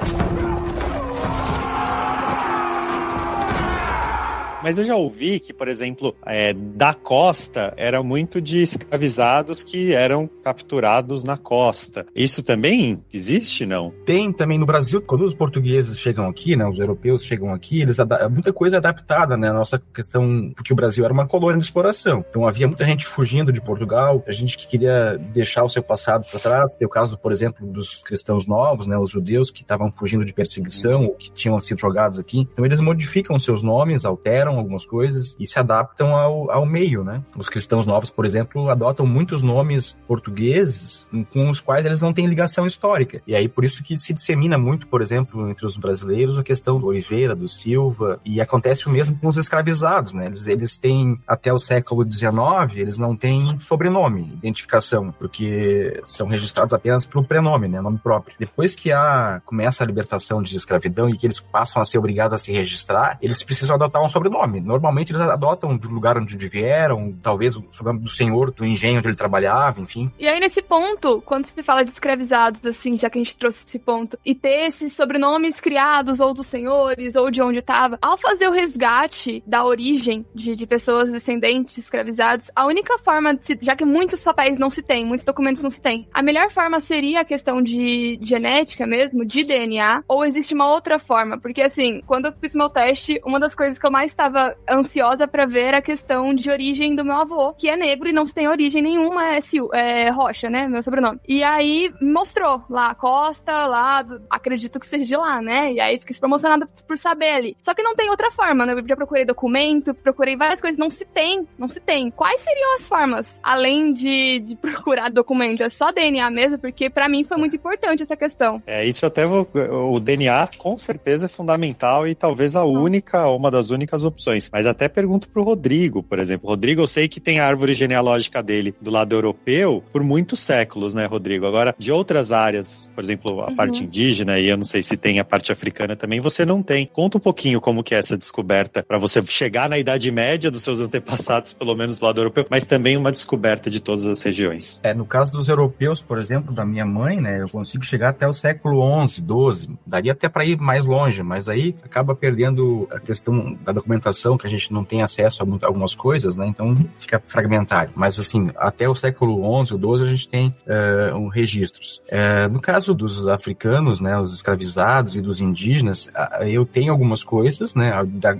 [4.63, 9.93] Mas eu já ouvi que, por exemplo, é, da costa era muito de escravizados que
[9.93, 12.07] eram capturados na costa.
[12.15, 13.93] Isso também existe, não?
[14.05, 17.99] Tem também no Brasil, quando os portugueses chegam aqui, né, os europeus chegam aqui, eles
[18.31, 22.25] muita coisa é adaptada, né, nossa questão, porque o Brasil era uma colônia de exploração.
[22.29, 26.27] Então havia muita gente fugindo de Portugal, a gente que queria deixar o seu passado
[26.29, 26.75] para trás.
[26.75, 30.33] Tem o caso, por exemplo, dos cristãos novos, né, os judeus que estavam fugindo de
[30.33, 32.41] perseguição ou que tinham sido jogados aqui.
[32.53, 37.23] Então eles modificam seus nomes, alteram algumas coisas e se adaptam ao, ao meio, né?
[37.37, 42.27] Os cristãos novos, por exemplo, adotam muitos nomes portugueses com os quais eles não têm
[42.27, 43.21] ligação histórica.
[43.27, 46.79] E aí por isso que se dissemina muito, por exemplo, entre os brasileiros a questão
[46.79, 50.27] do Oliveira, do Silva, e acontece o mesmo com os escravizados, né?
[50.27, 56.73] Eles, eles têm até o século XIX, eles não têm sobrenome, identificação, porque são registrados
[56.73, 58.37] apenas pelo prenome, né, nome próprio.
[58.39, 62.35] Depois que a começa a libertação de escravidão e que eles passam a ser obrigados
[62.35, 64.38] a se registrar, eles precisam adotar um sobrenome.
[64.47, 69.09] Normalmente eles adotam do lugar onde vieram, talvez o sobrenome do senhor, do engenho onde
[69.09, 70.11] ele trabalhava, enfim.
[70.19, 73.65] E aí nesse ponto, quando se fala de escravizados, assim, já que a gente trouxe
[73.67, 78.19] esse ponto, e ter esses sobrenomes criados ou dos senhores ou de onde estava, ao
[78.19, 83.47] fazer o resgate da origem de, de pessoas descendentes de escravizados, a única forma, de
[83.47, 86.51] se, já que muitos papéis não se tem, muitos documentos não se tem, a melhor
[86.51, 91.39] forma seria a questão de, de genética mesmo, de DNA, ou existe uma outra forma?
[91.39, 94.28] Porque assim, quando eu fiz meu teste, uma das coisas que eu mais estava
[94.69, 98.27] ansiosa para ver a questão de origem do meu avô, que é negro e não
[98.27, 100.69] tem origem nenhuma, é, Sil, é Rocha, né?
[100.69, 101.21] Meu sobrenome.
[101.27, 105.73] E aí mostrou lá, Costa, lá, do, acredito que seja de lá, né?
[105.73, 107.57] E aí fiquei super emocionada por saber ali.
[107.63, 108.75] Só que não tem outra forma, né?
[108.75, 112.11] Eu já procurei documento, procurei várias coisas, não se tem, não se tem.
[112.11, 115.63] Quais seriam as formas, além de, de procurar documento?
[115.63, 118.63] É só DNA mesmo, porque para mim foi muito importante essa questão.
[118.67, 119.49] É, isso até vou,
[119.93, 124.18] o DNA com certeza é fundamental e talvez a única, uma das únicas opções.
[124.53, 126.49] Mas até pergunto pro Rodrigo, por exemplo.
[126.49, 130.95] Rodrigo, eu sei que tem a árvore genealógica dele do lado europeu por muitos séculos,
[130.95, 131.47] né, Rodrigo?
[131.47, 133.57] Agora, de outras áreas, por exemplo, a uhum.
[133.57, 136.87] parte indígena, e eu não sei se tem a parte africana também, você não tem.
[136.87, 140.63] Conta um pouquinho como que é essa descoberta para você chegar na Idade Média dos
[140.63, 144.81] seus antepassados, pelo menos do lado europeu, mas também uma descoberta de todas as regiões.
[144.83, 148.27] É, no caso dos europeus, por exemplo, da minha mãe, né, eu consigo chegar até
[148.27, 152.99] o século XI, XII, daria até para ir mais longe, mas aí acaba perdendo a
[152.99, 154.08] questão da documentação,
[154.39, 157.93] que a gente não tem acesso a algumas coisas, né, então fica fragmentário.
[157.95, 162.03] Mas assim, até o século XI ou XII a gente tem uh, um, registros.
[162.09, 166.11] Uh, no caso dos africanos, né, os escravizados e dos indígenas,
[166.43, 167.93] eu tenho algumas coisas, né,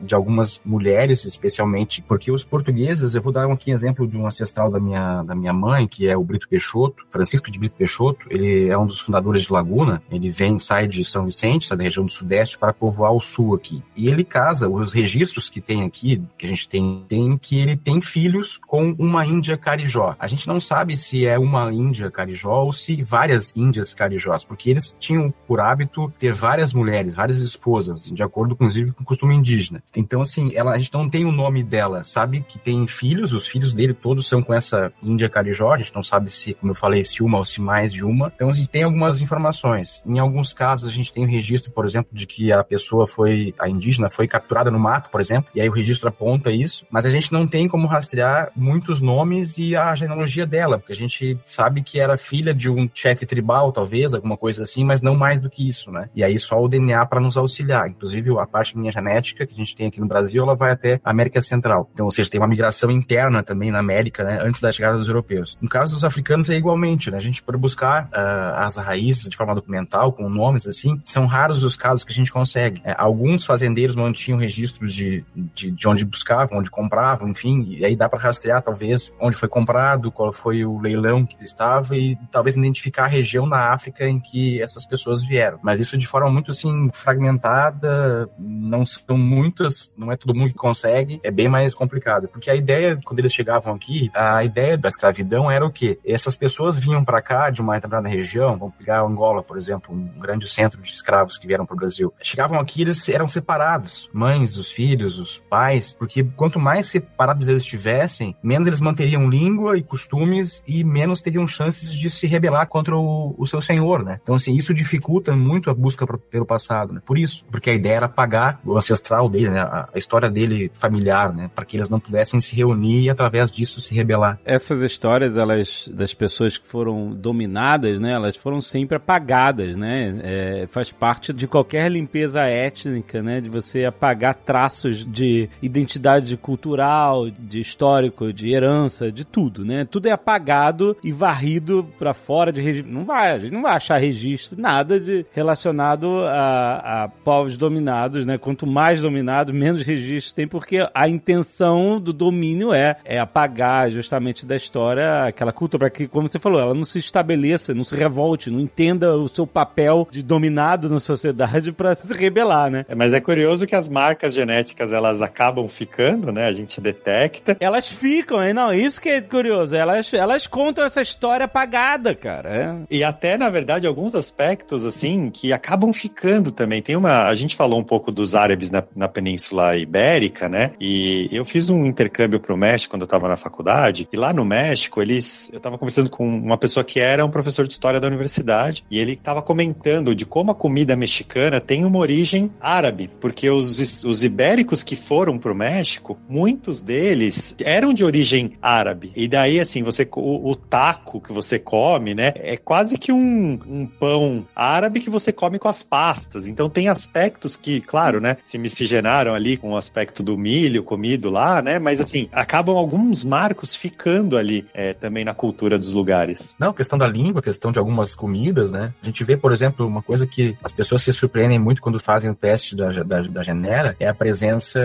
[0.03, 4.27] de algumas mulheres especialmente, porque os portugueses, eu vou dar aqui um exemplo de um
[4.27, 8.27] ancestral da minha, da minha mãe, que é o Brito Peixoto, Francisco de Brito Peixoto,
[8.31, 11.85] ele é um dos fundadores de Laguna, ele vem, sai de São Vicente, sai da
[11.85, 13.83] região do Sudeste, para povoar o Sul aqui.
[13.97, 17.77] E ele casa, os registros que tem aqui, que a gente tem, tem que ele
[17.77, 20.15] tem filhos com uma índia carijó.
[20.19, 24.71] A gente não sabe se é uma índia carijó ou se várias índias carijós, porque
[24.71, 29.35] eles tinham por hábito ter várias mulheres, várias esposas, de acordo, inclusive, com o costume
[29.35, 29.83] indígena.
[29.97, 33.47] Então, assim, ela, a gente não tem o nome dela, sabe que tem filhos, os
[33.47, 36.77] filhos dele todos são com essa índia carijó, a gente não sabe se, como eu
[36.77, 38.33] falei, se uma ou se mais de uma.
[38.35, 40.03] Então, a gente tem algumas informações.
[40.07, 43.55] Em alguns casos, a gente tem o registro, por exemplo, de que a pessoa foi,
[43.59, 47.07] a indígena foi capturada no mato, por exemplo, e aí o registro aponta isso, mas
[47.07, 51.39] a gente não tem como rastrear muitos nomes e a genealogia dela, porque a gente
[51.45, 55.41] sabe que era filha de um chefe tribal, talvez, alguma coisa assim, mas não mais
[55.41, 56.09] do que isso, né?
[56.15, 57.89] E aí só o DNA para nos auxiliar.
[57.89, 61.01] Inclusive, a parte minha genética que a gente tem aqui no Brasil, ela vai até
[61.05, 61.89] a América Central.
[61.93, 65.09] Então, ou seja, tem uma migração interna também na América, né, antes da chegada dos
[65.09, 65.57] europeus.
[65.61, 67.17] No caso dos africanos é igualmente, né?
[67.17, 71.63] A gente pode buscar uh, as raízes de forma documental, com nomes assim, são raros
[71.63, 72.81] os casos que a gente consegue.
[72.85, 75.25] É, alguns fazendeiros mantinham registros de,
[75.55, 79.49] de, de, onde buscavam, onde compravam, enfim, e aí dá para rastrear talvez onde foi
[79.49, 84.19] comprado, qual foi o leilão que estava e talvez identificar a região na África em
[84.19, 85.59] que essas pessoas vieram.
[85.63, 90.59] Mas isso de forma muito assim fragmentada, não são muitas, não é todo mundo que
[90.59, 92.29] consegue, é bem mais complicado.
[92.29, 95.99] Porque a ideia, quando eles chegavam aqui, a ideia da escravidão era o quê?
[96.05, 100.19] Essas pessoas vinham para cá de uma determinada região, vamos pegar Angola, por exemplo, um
[100.19, 102.13] grande centro de escravos que vieram para o Brasil.
[102.23, 107.63] Chegavam aqui, eles eram separados, mães, os filhos, os pais, porque quanto mais separados eles
[107.63, 112.97] estivessem, menos eles manteriam língua e costumes e menos teriam chances de se rebelar contra
[112.97, 114.21] o, o seu senhor, né?
[114.23, 117.03] Então, assim, isso dificulta muito a busca pelo passado, né?
[117.05, 119.61] Por isso, porque a ideia era pagar o ancestral dele, né?
[119.61, 121.51] A, a história dele familiar, né?
[121.55, 124.39] Para que eles não pudessem se reunir e através disso se rebelar.
[124.45, 128.13] Essas histórias, elas das pessoas que foram dominadas, né?
[128.13, 130.21] Elas foram sempre apagadas, né?
[130.23, 133.41] É, faz parte de qualquer limpeza étnica, né?
[133.41, 139.85] De você apagar traços de identidade cultural, de histórico, de herança, de tudo, né?
[139.85, 142.93] Tudo é apagado e varrido para fora de registro.
[142.93, 148.25] Não vai, a gente não vai achar registro, nada de relacionado a, a povos dominados,
[148.25, 148.39] né?
[148.39, 154.45] Quanto mais dominados, menos registro tem, porque a intenção do domínio é, é apagar justamente
[154.45, 157.95] da história aquela cultura, para que, como você falou, ela não se estabeleça, não se
[157.95, 162.85] revolte, não entenda o seu papel de dominado na sociedade para se rebelar, né?
[162.89, 166.47] É, mas é curioso que as marcas genéticas elas acabam ficando, né?
[166.47, 167.57] A gente detecta.
[167.61, 168.53] Elas ficam, hein?
[168.53, 169.75] Não, isso que é curioso.
[169.75, 172.49] Elas, elas contam essa história apagada, cara.
[172.49, 172.97] É.
[172.97, 176.83] E até, na verdade, alguns aspectos, assim, que acabam ficando também.
[176.83, 177.29] Tem uma.
[177.29, 180.73] A gente falou um pouco dos árabes na, na Península Ibérica, né?
[180.81, 184.09] E eu fiz um intercâmbio pro México quando eu tava na faculdade.
[184.13, 185.51] E lá no México, eles.
[185.53, 188.85] Eu tava conversando com uma pessoa que era um professor de história da universidade.
[188.91, 193.11] E ele tava comentando de como a comida mexicana tem uma origem árabe.
[193.21, 199.13] Porque os, os ibéricos que foram pro México, muitos deles eram de origem árabe.
[199.15, 200.09] E daí, assim, você.
[200.17, 202.33] O, o taco que você come, né?
[202.37, 206.47] É quase que um, um pão árabe que você come com as pastas.
[206.47, 208.39] Então tem aspectos que, claro, né?
[208.43, 211.79] Se miscigenaram ali com o aspecto do milho comido lá, né?
[211.79, 216.57] Mas assim, acabam alguns marcos ficando ali é, também na cultura dos lugares.
[216.59, 218.95] Não, questão da língua, questão de algumas comidas, né?
[219.03, 222.31] A gente vê, por exemplo, uma coisa que as pessoas se surpreendem muito quando fazem
[222.31, 224.78] o teste da, da, da genera é a presença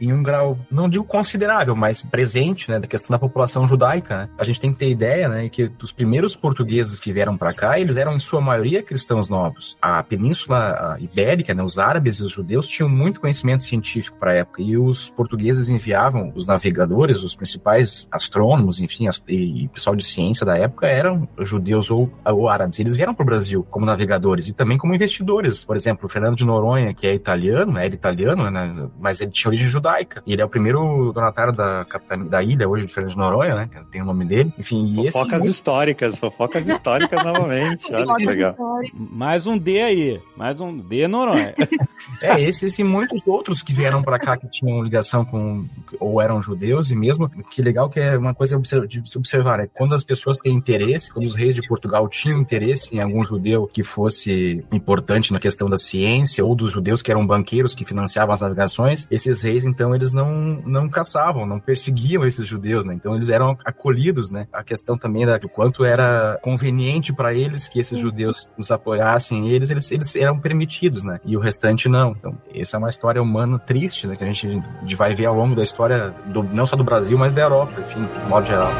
[0.00, 2.78] em um grau, não digo considerável, mas presente, né?
[2.78, 4.28] Da questão da população judaica, né?
[4.38, 5.48] A gente tem que ter ideia, né?
[5.48, 9.76] Que os primeiros portugueses que vieram para cá, eles eram em sua maioria cristãos novos.
[9.80, 11.62] A Península Ibérica, né?
[11.62, 15.68] Os árabes e os judeus tinham muito conhecimento científico para a época e os portugueses
[15.68, 21.90] enviavam os navegadores, os principais astrônomos, enfim, e pessoal de ciência da época eram judeus
[21.90, 22.78] ou, ou árabes.
[22.78, 25.64] Eles vieram para o Brasil como navegadores e também como investidores.
[25.64, 29.30] Por exemplo, o Fernando de Noronha, que é italiano, né, era italiano, né, mas ele
[29.30, 30.22] tinha origem judaica.
[30.26, 31.86] E ele é o primeiro donatário da,
[32.28, 34.52] da ilha hoje de Fernando de Noronha, né, que tem o nome dele.
[34.58, 35.50] Enfim, fofocas esse...
[35.50, 37.92] históricas, fofocas históricas novamente.
[37.94, 38.56] Olha que legal.
[38.94, 41.54] Mais um D aí, mais um D Noronha.
[42.20, 45.64] é, esses e muitos outros que vieram para cá que tinham ligação com
[45.98, 49.66] ou eram judeus e mesmo que legal que é uma coisa de se observar é
[49.66, 53.66] quando as pessoas têm interesse, quando os reis de Portugal tinham interesse em algum judeu
[53.66, 58.32] que fosse importante na questão da ciência ou dos judeus que eram banqueiros que financiavam
[58.32, 62.94] as navegações, esses reis então eles não não caçavam, não perseguiam esses judeus, né?
[62.94, 64.46] Então eles eram acolhidos, né?
[64.52, 69.48] A questão também da, do quanto era conveniente para eles que esses judeus nos apoiassem,
[69.50, 71.20] eles, eles eles eram permitidos, né?
[71.24, 72.12] E o restante não.
[72.12, 74.16] Então, essa é uma história humana triste, né?
[74.16, 74.60] Que a gente
[74.96, 78.04] vai ver ao longo da história do, não só do Brasil, mas da Europa, enfim,
[78.04, 78.70] de modo geral.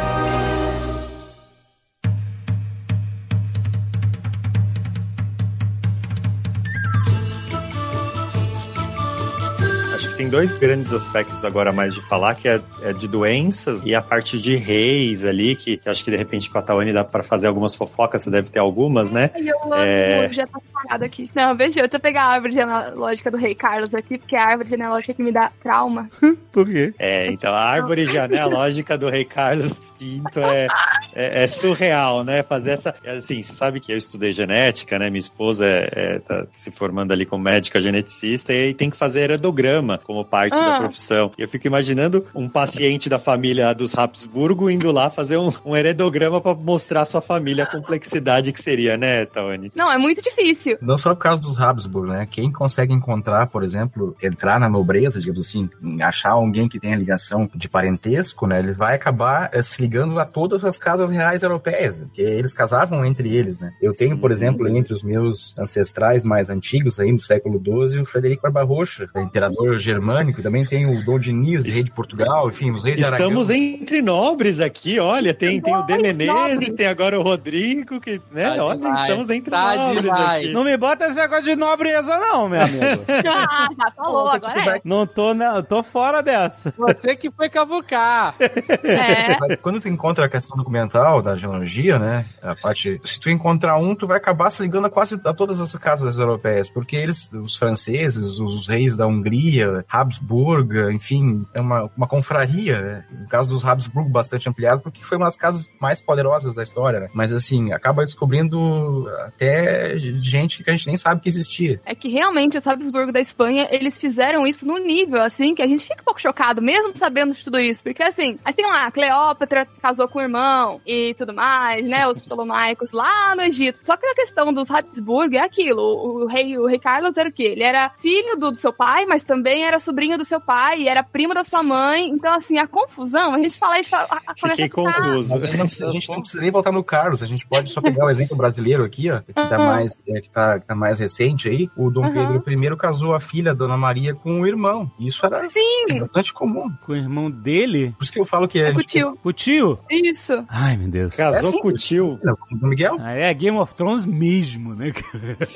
[10.21, 14.03] Tem dois grandes aspectos agora mais de falar, que é, é de doenças e a
[14.03, 17.23] parte de reis ali, que, que, acho que de repente com a Tawane dá para
[17.23, 19.31] fazer algumas fofocas, você deve ter algumas, né?
[19.35, 20.31] Eu amo, é...
[20.31, 21.31] já tá parado aqui.
[21.35, 24.45] Não, veja, eu tô pegar a árvore genealógica do rei Carlos aqui, porque é a
[24.45, 26.11] árvore genealógica que me dá trauma.
[26.53, 26.93] Por quê?
[26.99, 30.67] É, então a árvore genealógica do rei Carlos V é,
[31.15, 32.43] é, é, surreal, né?
[32.43, 32.95] Fazer essa.
[33.07, 35.09] Assim, você sabe que eu estudei genética, né?
[35.09, 38.99] Minha esposa é, é tá se formando ali como médica geneticista e aí tem que
[38.99, 40.71] fazer heredograma como parte ah.
[40.73, 41.31] da profissão.
[41.39, 45.77] E eu fico imaginando um paciente da família dos Habsburgo indo lá fazer um, um
[45.77, 49.71] heredograma para mostrar à sua família a complexidade que seria, né, Tawane?
[49.73, 50.77] Não, é muito difícil.
[50.83, 52.27] Não só por causa dos Habsburgo, né?
[52.29, 55.71] Quem consegue encontrar, por exemplo, entrar na nobreza, digamos assim,
[56.03, 58.59] achar alguém que tenha ligação de parentesco, né?
[58.59, 63.05] Ele vai acabar é, se ligando a todas as casas reais europeias, porque eles casavam
[63.05, 63.71] entre eles, né?
[63.81, 68.05] Eu tenho, por exemplo, entre os meus ancestrais mais antigos, aí do século XII, o
[68.05, 72.97] Frederico Barbarroxa, imperador germânico também tem o Dom Diniz, rei de Portugal, enfim, os reis
[72.97, 78.01] de Estamos entre nobres aqui, olha, tem, tem o De Menezes, tem agora o Rodrigo,
[78.01, 79.01] que, né, tá olha, demais.
[79.01, 80.45] estamos entre tá nobres demais.
[80.45, 80.53] aqui.
[80.53, 83.05] Não me bota esse negócio de nobreza não, meu amigo.
[83.29, 84.81] ah, já falou, agora é.
[84.85, 86.73] Não tô, não, tô fora dessa.
[86.77, 88.35] Você que foi cavucar.
[88.83, 89.57] É.
[89.57, 93.95] Quando tu encontra a questão documental da geologia, né, a parte, se tu encontrar um,
[93.95, 97.57] tu vai acabar se ligando a quase a todas as casas europeias, porque eles, os
[97.57, 103.05] franceses, os reis da Hungria, Habsburg, enfim, é uma, uma confraria, né?
[103.11, 107.01] No caso dos Habsburg, bastante ampliado, porque foi uma das casas mais poderosas da história,
[107.01, 107.09] né?
[107.15, 111.81] Mas, assim, acaba descobrindo até gente que a gente nem sabe que existia.
[111.85, 115.67] É que realmente os Habsburg da Espanha, eles fizeram isso no nível, assim, que a
[115.67, 117.83] gente fica um pouco chocado, mesmo sabendo de tudo isso.
[117.83, 122.07] Porque, assim, a gente tem lá, Cleópatra casou com o irmão e tudo mais, né?
[122.07, 123.79] Os Ptolomaicos lá no Egito.
[123.83, 125.81] Só que a questão dos Habsburg é aquilo.
[125.81, 127.45] O, o rei, o rei Carlos era o quê?
[127.45, 131.03] Ele era filho do, do seu pai, mas também era sobrinho do seu pai, era
[131.03, 132.09] primo da sua mãe.
[132.09, 133.95] Então, assim, a confusão, a gente fala isso.
[133.95, 135.35] A, a, Fiquei confuso.
[135.39, 138.07] Mas não, a gente não precisa nem voltar no Carlos, a gente pode só pegar
[138.07, 139.67] o exemplo brasileiro aqui, ó, que tá Uhum.
[139.67, 141.69] mais, é, que tá, que tá mais recente aí.
[141.77, 142.41] O Dom Uhum.
[142.41, 144.91] Pedro I casou a filha, Dona Maria, com o irmão.
[144.99, 146.71] Isso era Sim, bastante comum.
[146.85, 147.95] Com o irmão dele?
[147.99, 149.19] Por isso que eu falo que a é com o tio.
[149.25, 149.79] O tio?
[149.91, 150.45] Isso.
[150.49, 151.15] Ai, meu Deus.
[151.15, 151.61] Casou É sim.
[151.61, 152.19] com o tio.
[152.23, 152.97] Não, com o Dom Miguel?
[153.01, 154.93] Ah, É Game of Thrones mesmo, né?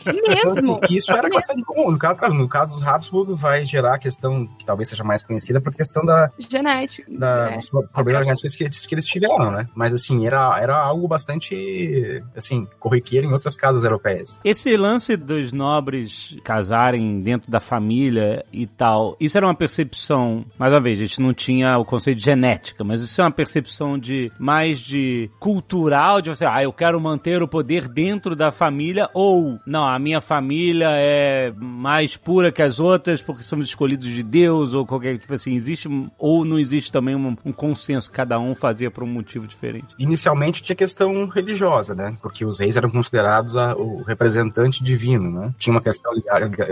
[0.04, 0.78] Então, Mesmo.
[0.84, 1.90] assim, isso era bastante comum.
[1.90, 5.60] No caso, no caso dos Habsburg, vai gerar a questão que talvez seja mais conhecida
[5.60, 7.10] por questão da, Genético.
[7.18, 7.56] da É.
[7.56, 9.66] dos problemas genéticos que, eles- que eles tiveram, né?
[9.74, 14.38] Mas assim, era, era algo bastante assim, corriqueiro em outras casas europeias.
[14.44, 20.72] Esse lance dos nobres casarem dentro da família e tal, isso era uma percepção, mais
[20.72, 23.98] uma vez, a gente não tinha o conceito de genética, mas isso é uma percepção
[23.98, 29.08] de mais de cultural, de você, ah, eu quero manter o poder dentro da família,
[29.14, 34.22] ou não, a minha família é mais pura que as outras porque somos escolhidos de
[34.22, 38.54] Deus, ou qualquer tipo assim, existe ou não existe também um, um consenso, cada um
[38.54, 39.86] fazia por um motivo diferente.
[39.98, 42.16] Inicialmente tinha questão religiosa, né?
[42.22, 45.54] Porque os reis eram considerados a- o representante divino, né?
[45.58, 46.12] Tinha uma questão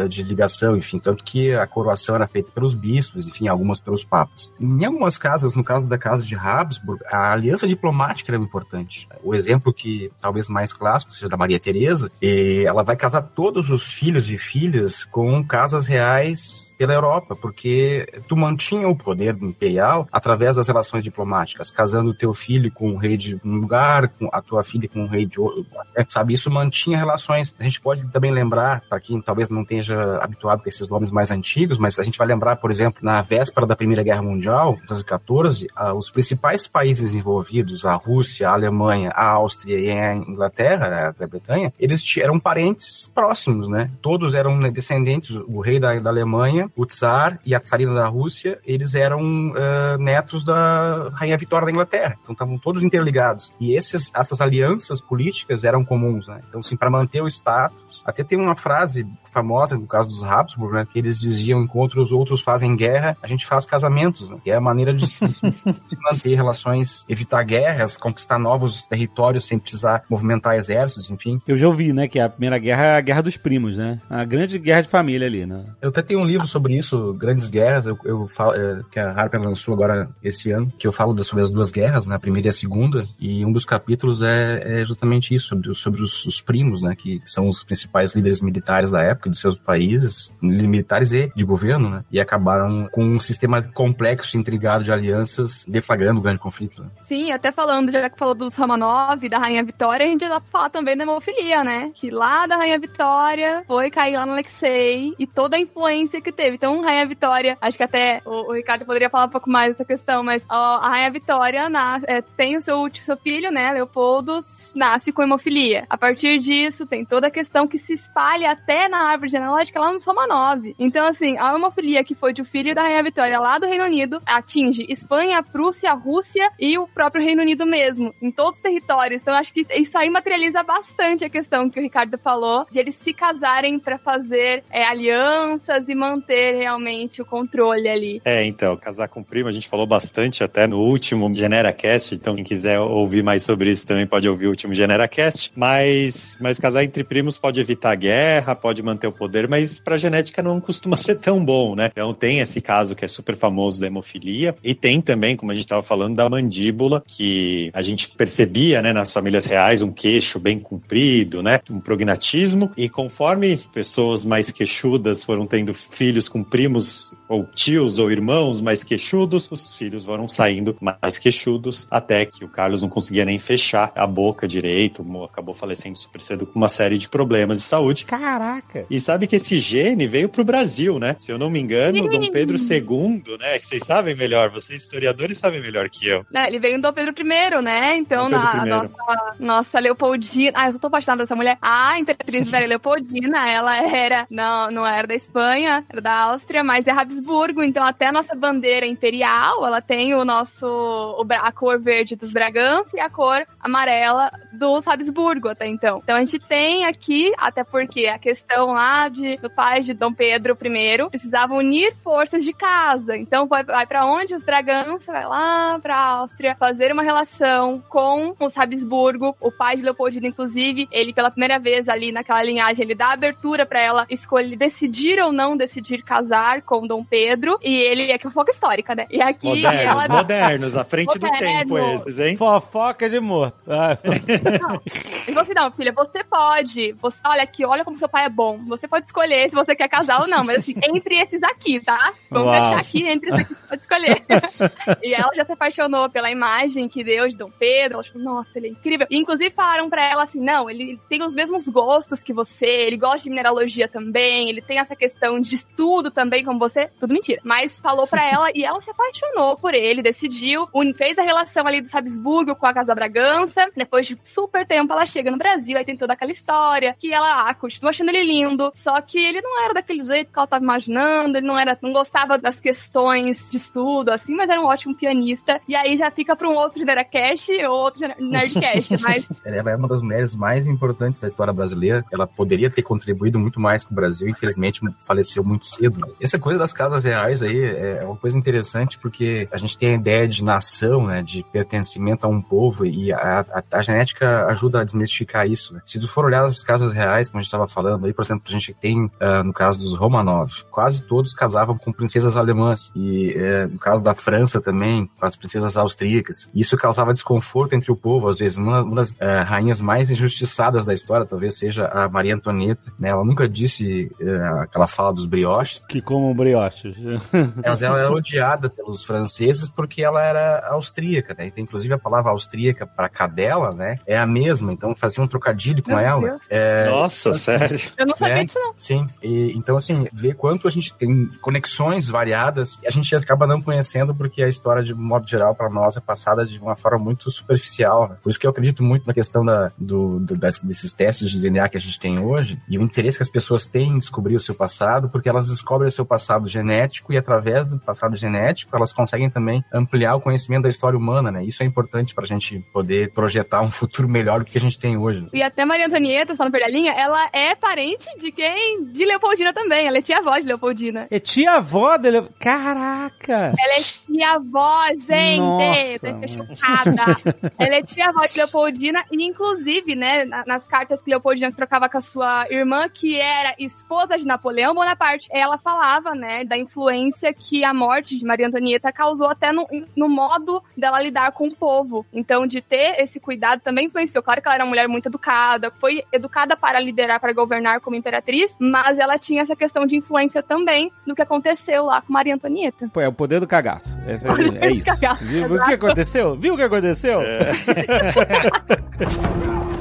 [0.09, 4.53] de ligação, enfim, tanto que a coroação era feita pelos bispos, enfim, algumas pelos papas.
[4.61, 9.09] Em algumas casas, no caso da casa de Habsburg, a aliança diplomática era importante.
[9.23, 13.93] O exemplo que talvez mais clássico seja da Maria Teresa, ela vai casar todos os
[13.93, 20.57] filhos e filhas com casas reais pela Europa, porque tu mantinha o poder imperial através
[20.57, 24.41] das relações diplomáticas, casando o teu filho com o rei de um lugar, com a
[24.41, 26.35] tua filha com o rei de outro, é, sabe?
[26.35, 27.55] Isso mantinha relações.
[27.59, 31.31] A gente pode também lembrar, para quem talvez não esteja habituado com esses nomes mais
[31.31, 35.67] antigos, mas a gente vai lembrar, por exemplo, na véspera da Primeira Guerra Mundial, 1914,
[35.75, 41.07] ah, os principais países envolvidos, a Rússia, a Alemanha, a Áustria e a Inglaterra, né,
[41.07, 43.91] a Grã-Bretanha, eles eram parentes próximos, né?
[44.01, 48.07] Todos eram né, descendentes, o rei da, da Alemanha, o tsar e a tsarina da
[48.09, 52.17] Rússia, eles eram ah, netos da rainha Vitória da Inglaterra.
[52.23, 53.53] Então estavam todos interligados.
[53.61, 56.41] E esses, essas alianças políticas eram comuns, né?
[56.49, 60.75] Então, assim, para manter o status, até tem uma frase famosa no caso dos Habsburg,
[60.75, 60.87] né?
[60.91, 64.37] Que eles diziam, enquanto os outros fazem guerra, a gente faz casamentos, né?
[64.43, 65.25] Que é a maneira de se,
[66.03, 71.41] manter relações, evitar guerras, conquistar novos territórios sem precisar movimentar exércitos, enfim.
[71.47, 74.01] Eu já ouvi, né, que a Primeira Guerra é a Guerra dos Primos, né?
[74.09, 75.65] A grande guerra de família ali, né?
[75.81, 79.11] Eu até tenho um livro sobre isso, Grandes Guerras, eu, eu falo, é, que a
[79.11, 82.49] Harper lançou agora esse ano, que eu falo sobre as duas guerras, né, a primeira
[82.49, 86.41] e a segunda, e um dos capítulos é, é justamente isso, sobre, sobre os, os
[86.41, 91.33] primos, né, que são os principais líderes militares da época de seus países, militares e
[91.35, 96.39] de governo, né, e acabaram com um sistema complexo, intrigado de alianças, deflagrando o grande
[96.39, 96.83] conflito.
[96.83, 96.89] Né.
[97.03, 100.41] Sim, até falando, já que falou dos Romanov, da Rainha Vitória, a gente já dá
[100.41, 101.91] pra falar também da hemofilia, né?
[101.95, 106.33] Que lá da Rainha Vitória foi cair lá no Alexei e toda a influência que
[106.33, 106.57] teve.
[106.57, 109.85] Então, Rainha Vitória, acho que até o, o Ricardo poderia falar um pouco mais dessa
[109.85, 113.73] questão, mas ó, a Rainha Vitória nasce, é, tem o seu, seu filho, né?
[113.73, 114.41] Leopoldo
[114.75, 115.87] nasce com hemofilia.
[115.89, 119.93] A partir disso, tem toda a questão que se espalha até na árvore genealógica lá
[119.93, 120.75] nos Romanov.
[120.79, 123.85] Então, assim, a hemofilia que foi de o filho da Rainha Vitória lá do Reino
[123.85, 129.23] Unido atinge Espanha, Prússia, Rússia e o próprio Reino Unido mesmo, em todos os territórios.
[129.23, 132.97] Então, acho que isso aí materializa bastante a questão que o Ricardo falou, de eles
[132.97, 138.21] se casarem pra fazer é, alianças e manter realmente o controle ali.
[138.25, 142.45] É, então, casar com primo, a gente falou bastante até no último GeneraCast, então quem
[142.45, 147.05] quiser ouvir mais sobre isso também pode ouvir o último GeneraCast, mas, mas casar entre
[147.05, 151.45] primos pode evitar guerra, pode manter o poder, mas pra genética não costuma ser tão
[151.45, 151.91] bom, né?
[151.93, 155.55] Então tem esse caso que é super famoso da hemofilia, e tem também, como a
[155.55, 160.39] gente estava falando, da mandíbula, que a gente percebia, né, nas famílias reais, um queixo
[160.39, 167.13] bem comprido, né, um prognatismo, e conforme pessoas mais queixudas foram tendo filhos com primos
[167.29, 172.49] ou tios ou irmãos mais queixudos, os filhos foram saindo mais queixudos, até que o
[172.49, 176.99] Carlos não conseguia nem fechar a boca direito, acabou falecendo super cedo com uma série
[176.99, 178.05] de problemas de saúde.
[178.05, 178.87] Caraca!
[178.93, 181.17] E sabe que esse gene veio pro Brasil, né?
[181.19, 182.11] Se eu não me engano, Sim.
[182.11, 183.59] Dom Pedro II, né?
[183.59, 186.27] Que vocês sabem melhor, vocês historiadores sabem melhor que eu.
[186.31, 187.97] Ele veio do Dom Pedro I, né?
[187.97, 188.69] Então, na I.
[188.69, 190.53] nossa, nossa Leopoldina.
[190.55, 191.57] Ah, eu só tô apaixonada dessa mulher.
[191.63, 194.27] A Imperatriz Maria Leopoldina, ela era.
[194.29, 197.63] Não, não era da Espanha, era da Áustria, mas é Habsburgo.
[197.63, 201.17] Então, até a nossa bandeira imperial, ela tem o nosso.
[201.31, 206.01] a cor verde dos Bragança e a cor amarela dos Habsburgo, até então.
[206.03, 210.13] Então, a gente tem aqui, até porque a questão lá de, do pai de Dom
[210.13, 213.17] Pedro I precisava unir forças de casa.
[213.17, 214.35] Então, vai, vai para onde?
[214.35, 219.37] Os Bragança, vai lá pra Áustria, fazer uma relação com os Habsburgo.
[219.41, 223.67] O pai de Leopoldina, inclusive, ele pela primeira vez ali naquela linhagem, ele dá abertura
[223.67, 228.25] pra ela escolher, decidir ou não decidir casar com Dom Pedro e ele é que
[228.25, 229.07] fofoca histórica, né?
[229.11, 231.59] E aqui Modernos, ela modernos, à frente do Moderno.
[231.59, 232.37] tempo esses, hein?
[232.37, 233.63] Fofoca de morto.
[233.69, 233.97] Ah,
[235.27, 236.93] E você, não, filha, você pode.
[237.01, 238.59] Você, olha aqui, olha como seu pai é bom.
[238.77, 240.45] Você pode escolher se você quer casar ou não.
[240.45, 242.13] Mas assim, entre esses aqui, tá?
[242.31, 242.61] Vamos Uau.
[242.61, 244.23] deixar aqui, entre esses aqui, você pode escolher.
[245.03, 247.95] e ela já se apaixonou pela imagem que deu de Dom Pedro.
[247.95, 249.07] Ela falou, nossa, ele é incrível.
[249.11, 252.97] E, inclusive falaram pra ela assim, não, ele tem os mesmos gostos que você, ele
[252.97, 256.91] gosta de mineralogia também, ele tem essa questão de estudo também como você.
[256.99, 257.41] Tudo mentira.
[257.45, 261.81] Mas falou pra ela e ela se apaixonou por ele, decidiu, fez a relação ali
[261.81, 263.71] dos Habsburgo com a Casa Bragança.
[263.77, 267.49] Depois de super tempo, ela chega no Brasil, aí tem toda aquela história que ela
[267.49, 270.63] ah, continua achando ele lindo, só que ele não era daquele jeito que ela tava
[270.65, 274.95] imaginando, ele não era, não gostava das questões de estudo, assim, mas era um ótimo
[274.97, 275.61] pianista.
[275.69, 279.89] E aí já fica pra um outro Generacast ou outro Nerdcast, mas Ela é uma
[279.89, 282.05] das mulheres mais importantes da história brasileira.
[282.13, 286.15] Ela poderia ter contribuído muito mais com o Brasil, infelizmente faleceu muito cedo.
[286.21, 289.95] Essa coisa das casas reais aí é uma coisa interessante porque a gente tem a
[289.95, 294.81] ideia de nação, né, de pertencimento a um povo e a, a- a genética ajuda
[294.81, 295.75] a desmistificar isso.
[295.75, 295.81] né?
[295.87, 298.42] Se tu for olhar as casas reais, como a gente estava falando aí, por exemplo,
[298.47, 303.33] a gente tem ah, no caso dos Romanov, quase todos casavam com princesas alemãs e
[303.37, 306.49] eh, no caso da França também com as princesas austríacas.
[306.55, 308.57] Isso causava desconforto entre o povo, às vezes.
[308.57, 312.93] Uma, uma das eh, rainhas mais injustiçadas da história talvez seja a Maria Antonieta.
[312.99, 313.11] Né?
[313.11, 316.97] Ela nunca disse eh, aquela fala dos brioches, que comam brioches.
[317.65, 321.47] mas ela era odiada pelos franceses porque ela era austríaca, né?
[321.47, 324.73] Então, inclusive a palavra austríaca para cadela, né, é a mesma.
[324.73, 326.39] Então fazia um trocadilho com Meu ela.
[326.49, 327.79] É, Nossa, sério.
[327.97, 328.45] eu não sabia É.
[328.45, 328.75] disso não.
[328.79, 333.61] Sim, e, então assim, ver quanto a gente tem conexões variadas, a gente acaba não
[333.61, 337.31] conhecendo porque a história, de modo geral, para nós é passada de uma forma muito
[337.31, 338.09] superficial.
[338.09, 338.17] né?
[338.23, 341.41] Por isso que eu acredito muito na questão da, do, do- desse- desses testes de
[341.41, 344.37] DNA que a gente tem hoje, e o interesse que as pessoas têm em descobrir
[344.37, 348.75] o seu passado, porque elas descobrem o seu passado genético, e através do passado genético,
[348.77, 351.45] elas conseguem também ampliar o conhecimento da história humana, né?
[351.45, 354.79] Isso é importante para a gente poder projetar um futuro melhor do que a gente
[354.79, 355.27] tem hoje.
[355.33, 358.85] E até Maria Antonieta, só não perder a linha, ela é parente de quem?
[358.85, 359.87] De Leopoldina também.
[359.87, 361.07] Ela é tia-avó de Leopoldina.
[361.11, 362.23] É tia-avó dele.
[362.41, 363.53] Caraca!
[363.59, 365.41] Ela é tia-avó, gente!
[365.41, 367.53] Nossa, chocada.
[367.59, 371.99] Ela é tia-avó de Leopoldina e, inclusive, né, na- nas cartas que Leopoldina trocava com
[371.99, 377.65] a sua irmã, que era esposa de Napoleão Bonaparte, ela falava, né, da influência que
[377.65, 379.67] a morte de Maria Antonieta causou até no,
[379.97, 382.07] no modo dela lidar com o povo.
[382.13, 384.23] Então, de ter esse cuidado também influenciou.
[384.23, 387.97] Claro que ela era uma mulher muito educada, foi educada para liderar, para governar como
[388.13, 392.35] imperatriz, mas ela tinha essa questão de influência também do que aconteceu lá com Maria
[392.35, 392.89] Antonieta.
[392.93, 393.99] Pô, é o poder do cagaço.
[394.07, 394.85] Esse é, é isso.
[394.85, 395.73] Cagaço, Viu o que exato.
[395.73, 396.37] aconteceu?
[396.37, 397.21] Viu o que aconteceu?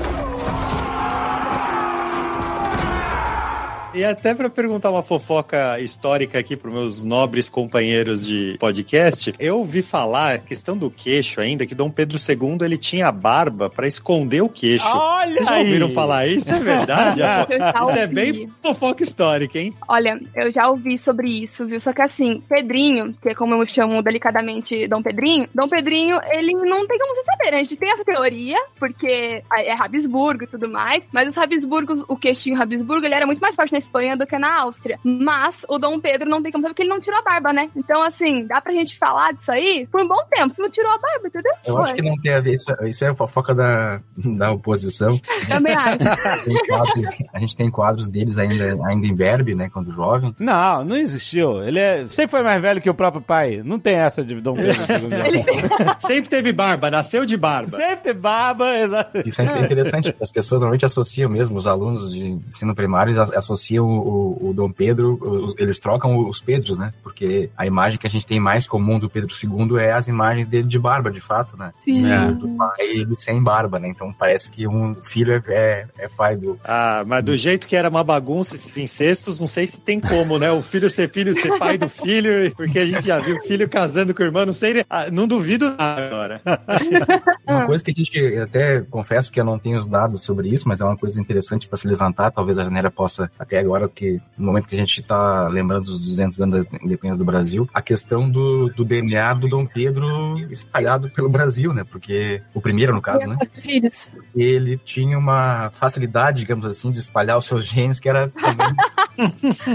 [3.93, 9.57] E até pra perguntar uma fofoca histórica aqui pros meus nobres companheiros de podcast, eu
[9.57, 14.41] ouvi falar, questão do queixo ainda, que Dom Pedro II ele tinha barba pra esconder
[14.41, 14.87] o queixo.
[14.87, 15.65] Olha Vocês já aí!
[15.65, 16.49] ouviram falar isso?
[16.49, 17.19] É verdade?
[17.51, 19.73] Eu já Isso é bem fofoca histórica, hein?
[19.87, 21.79] Olha, eu já ouvi sobre isso, viu?
[21.79, 26.53] Só que assim, Pedrinho, que é como eu chamo delicadamente Dom Pedrinho, Dom Pedrinho, ele
[26.53, 27.57] não tem como você saber, né?
[27.57, 32.15] A gente tem essa teoria, porque é Habsburgo e tudo mais, mas os Habsburgos, o
[32.15, 34.99] queixinho Habsburgo, ele era muito mais forte na Espanha do que na Áustria.
[35.03, 37.69] Mas o Dom Pedro não tem como saber porque ele não tirou a barba, né?
[37.75, 40.55] Então, assim, dá pra gente falar disso aí por um bom tempo.
[40.57, 41.51] Não tirou a barba, entendeu?
[41.65, 45.19] Eu acho que não tem a ver, isso, isso é a fofoca da, da oposição.
[45.47, 45.97] Também acho.
[46.67, 50.35] Quadros- a gente tem quadros deles ainda, ainda em verbe, né, quando jovem.
[50.39, 51.63] Não, não existiu.
[51.63, 52.07] Ele é...
[52.07, 53.61] sempre foi mais velho que o próprio pai.
[53.63, 54.71] Não tem essa de Dom Pedro
[55.99, 57.69] Sempre teve barba, nasceu de barba.
[57.71, 59.21] Sempre tem barba, exato.
[59.25, 63.37] Isso é interessante, as pessoas normalmente associam mesmo, os alunos de ensino primário, eles a-
[63.71, 66.93] associam o, o Dom Pedro, os- eles trocam os Pedros, né?
[67.03, 70.47] Porque a imagem que a gente tem mais comum do Pedro II é as imagens
[70.47, 71.71] dele de barba, de fato, né?
[71.83, 72.05] Sim.
[72.05, 73.87] E do pai ele sem barba, né?
[73.89, 76.59] Então parece que um filho é, é, é pai do.
[76.63, 80.37] Ah, mas do jeito que era uma bagunça esses incestos, não sei se tem como,
[80.39, 80.51] né?
[80.51, 83.67] O filho ser filho, ser pai do filho, porque a gente já viu o filho
[83.69, 86.41] casando com o irmão, não sei, ah, não duvido nada agora.
[87.47, 90.67] Uma coisa que a gente até confesso que eu não tenho os dados sobre isso,
[90.67, 92.31] mas é uma coisa interessante para se levantar.
[92.31, 95.99] Talvez a Janela possa, até agora, porque no momento que a gente está lembrando dos
[95.99, 101.09] 200 anos da independência do Brasil, a questão do, do DNA do Dom Pedro espalhado
[101.09, 101.83] pelo Brasil, né?
[101.83, 103.37] Porque o primeiro, no caso, né?
[103.53, 104.09] Filhos.
[104.35, 108.67] Ele tinha uma facilidade, digamos assim, de espalhar os seus genes que era também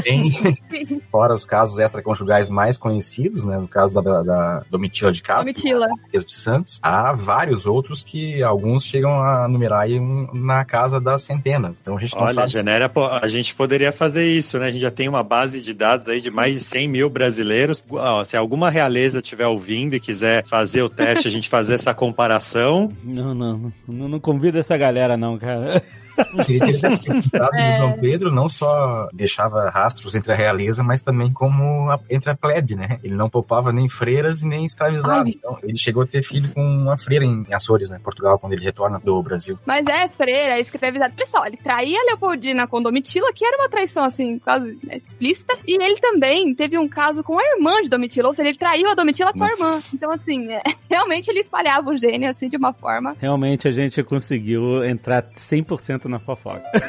[0.03, 3.59] Tem, fora os casos extraconjugais mais conhecidos, né?
[3.59, 5.89] No caso da, da, da Domitila de Castro, Domitila.
[5.89, 10.01] Marquesa de Santos, há vários outros que alguns chegam a numerar aí
[10.33, 11.79] na casa das centenas.
[11.81, 12.51] Então a gente não Olha, sabe.
[12.51, 14.67] Genera, pô, a gente poderia fazer isso, né?
[14.67, 17.85] A gente já tem uma base de dados aí de mais de 100 mil brasileiros.
[17.91, 21.95] Ó, se alguma realeza estiver ouvindo e quiser fazer o teste, a gente fazer essa
[21.95, 22.93] comparação.
[23.03, 25.83] Não, não, não, não convida essa galera, não, cara.
[26.17, 27.79] No caso É.
[27.79, 32.31] do Dom Pedro, não só deixava rastros entre a realeza, mas também como a- entre
[32.31, 32.99] a plebe, né?
[33.03, 35.33] Ele não poupava nem freiras e nem escravizados.
[35.35, 35.39] Ai.
[35.39, 37.99] Então, ele chegou a ter filho com uma freira em Açores, né?
[38.03, 39.59] Portugal, quando ele retorna do Brasil.
[39.67, 41.15] Mas é freira, é escravizado.
[41.15, 45.57] Pessoal, ele traía a Leopoldina com Domitila, que era uma traição, assim, quase né, explícita.
[45.67, 48.89] E ele também teve um caso com a irmã de Domitila, ou seja, ele traiu
[48.89, 49.63] a Domitila com a Nossa.
[49.65, 49.77] irmã.
[49.95, 53.17] Então, assim, é, realmente ele espalhava o gênio, assim, de uma forma.
[53.21, 56.63] Realmente a gente conseguiu entrar 100% na fofoca.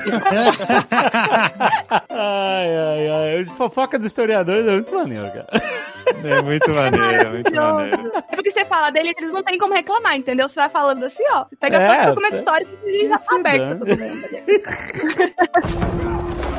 [2.09, 3.41] ai, ai, ai.
[3.41, 5.47] Os fofoca dos historiadores é muito maneiro, cara.
[6.24, 8.11] É muito maneiro, é muito maneiro.
[8.15, 10.49] É porque você fala dele, eles não tem como reclamar, entendeu?
[10.49, 11.45] Você vai falando assim, ó.
[11.45, 12.39] Você pega É, todo o documento é.
[12.39, 13.86] histórico e já Isso aberto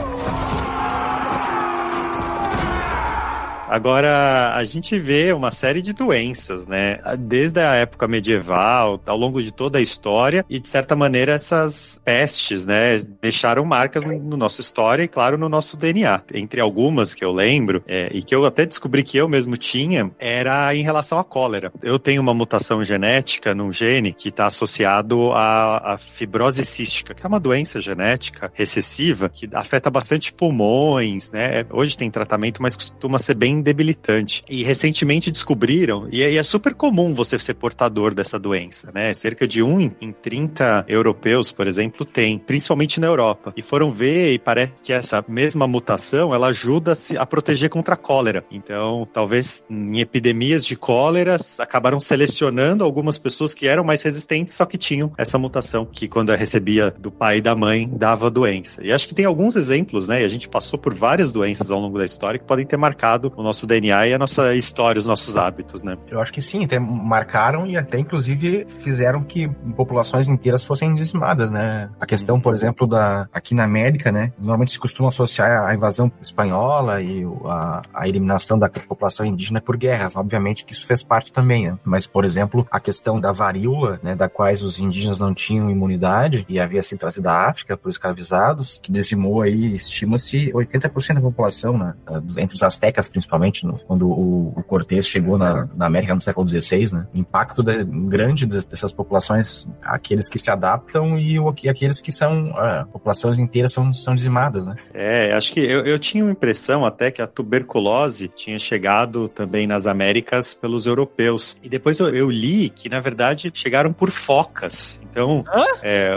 [3.69, 6.99] Agora, a gente vê uma série de doenças, né?
[7.19, 12.01] Desde a época medieval, ao longo de toda a história, e de certa maneira essas
[12.05, 16.23] pestes, né, deixaram marcas no, no nossa história e, claro, no nosso DNA.
[16.33, 20.11] Entre algumas que eu lembro, é, e que eu até descobri que eu mesmo tinha,
[20.19, 21.71] era em relação à cólera.
[21.83, 27.25] Eu tenho uma mutação genética num gene que está associado à, à fibrose cística, que
[27.25, 31.67] é uma doença genética recessiva que afeta bastante pulmões, né?
[31.71, 34.43] Hoje tem tratamento, mas costuma ser bem debilitante.
[34.49, 39.13] E recentemente descobriram, e é, e é super comum você ser portador dessa doença, né?
[39.15, 43.53] Cerca de 1 em- em 30 europeus, por exemplo, tem, principalmente na Europa.
[43.57, 47.97] E foram ver e parece que essa mesma mutação, ela ajuda a proteger contra a
[47.97, 48.45] cólera.
[48.51, 54.65] Então, talvez em epidemias de cóleras, acabaram selecionando algumas pessoas que eram mais resistentes, só
[54.65, 58.85] que tinham essa mutação, que quando recebia do pai e da mãe, dava doença.
[58.87, 60.23] E acho que tem alguns exemplos, né?
[60.23, 63.33] E a gente passou por várias doenças ao longo da história que podem ter marcado
[63.37, 65.97] o nosso DNA e a nossa história, os nossos hábitos, né?
[66.09, 71.51] Eu acho que sim, até marcaram e até inclusive fizeram que populações inteiras fossem dizimadas,
[71.51, 71.91] né?
[72.01, 74.33] A questão, por exemplo, da aqui na América, né?
[74.39, 79.77] Normalmente se costuma associar a invasão espanhola e a, a eliminação da população indígena por
[79.77, 80.15] guerras.
[80.17, 81.79] Obviamente que isso fez parte também, né?
[81.85, 84.15] Mas, por exemplo, a questão da varíola, né?
[84.15, 88.79] Da quais os indígenas não tinham imunidade e havia sido trazida da África por escravizados,
[88.83, 91.95] que dizimou aí, estima-se 80% da população, né?
[92.37, 96.47] Entre os astecas, principalmente, no- quando o, o Cortés chegou na, na América no século
[96.49, 97.07] XVI, né?
[97.15, 102.01] O impacto da- grande de- dessas populações, aqueles que se adaptam e, o, e aqueles
[102.01, 104.77] que são, ah, populações inteiras são, são dizimadas, né?
[104.95, 109.67] É, acho que eu, eu tinha uma impressão até que a tuberculose tinha chegado também
[109.67, 111.57] nas Américas pelos europeus.
[111.63, 115.01] E depois eu, eu li que, na verdade, chegaram por focas.
[115.11, 115.45] Então,
[115.83, 116.15] é,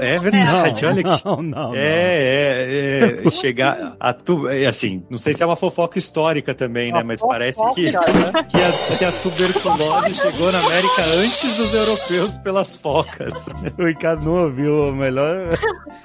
[0.00, 1.24] é verdade, olha que.
[1.24, 5.56] Não, não, É, é, é, chegar a tu, é, assim, não sei se é uma
[5.56, 7.02] fofoca histórica também, né?
[7.02, 12.76] Mas parece que, que, a, que a tuberculose chegou na América antes dos europeus pelas
[12.76, 13.32] focas.
[13.78, 15.58] O Ricardo não ouviu a melhor,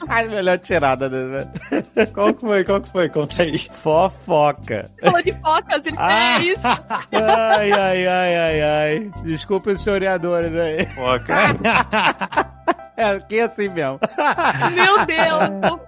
[0.07, 1.25] a melhor tirada dele,
[1.71, 2.05] né?
[2.13, 2.63] Qual que foi?
[2.63, 3.09] Qual que foi?
[3.09, 3.57] Conta aí.
[3.57, 4.89] Fofoca.
[5.01, 6.39] Falou de focas, ele Ah.
[6.39, 6.61] é isso.
[6.63, 9.11] Ai, ai, ai, ai, ai.
[9.23, 10.85] Desculpa os historiadores aí.
[10.87, 11.33] Foca.
[12.97, 13.99] É, aqui é assim mesmo.
[14.73, 15.79] Meu Deus.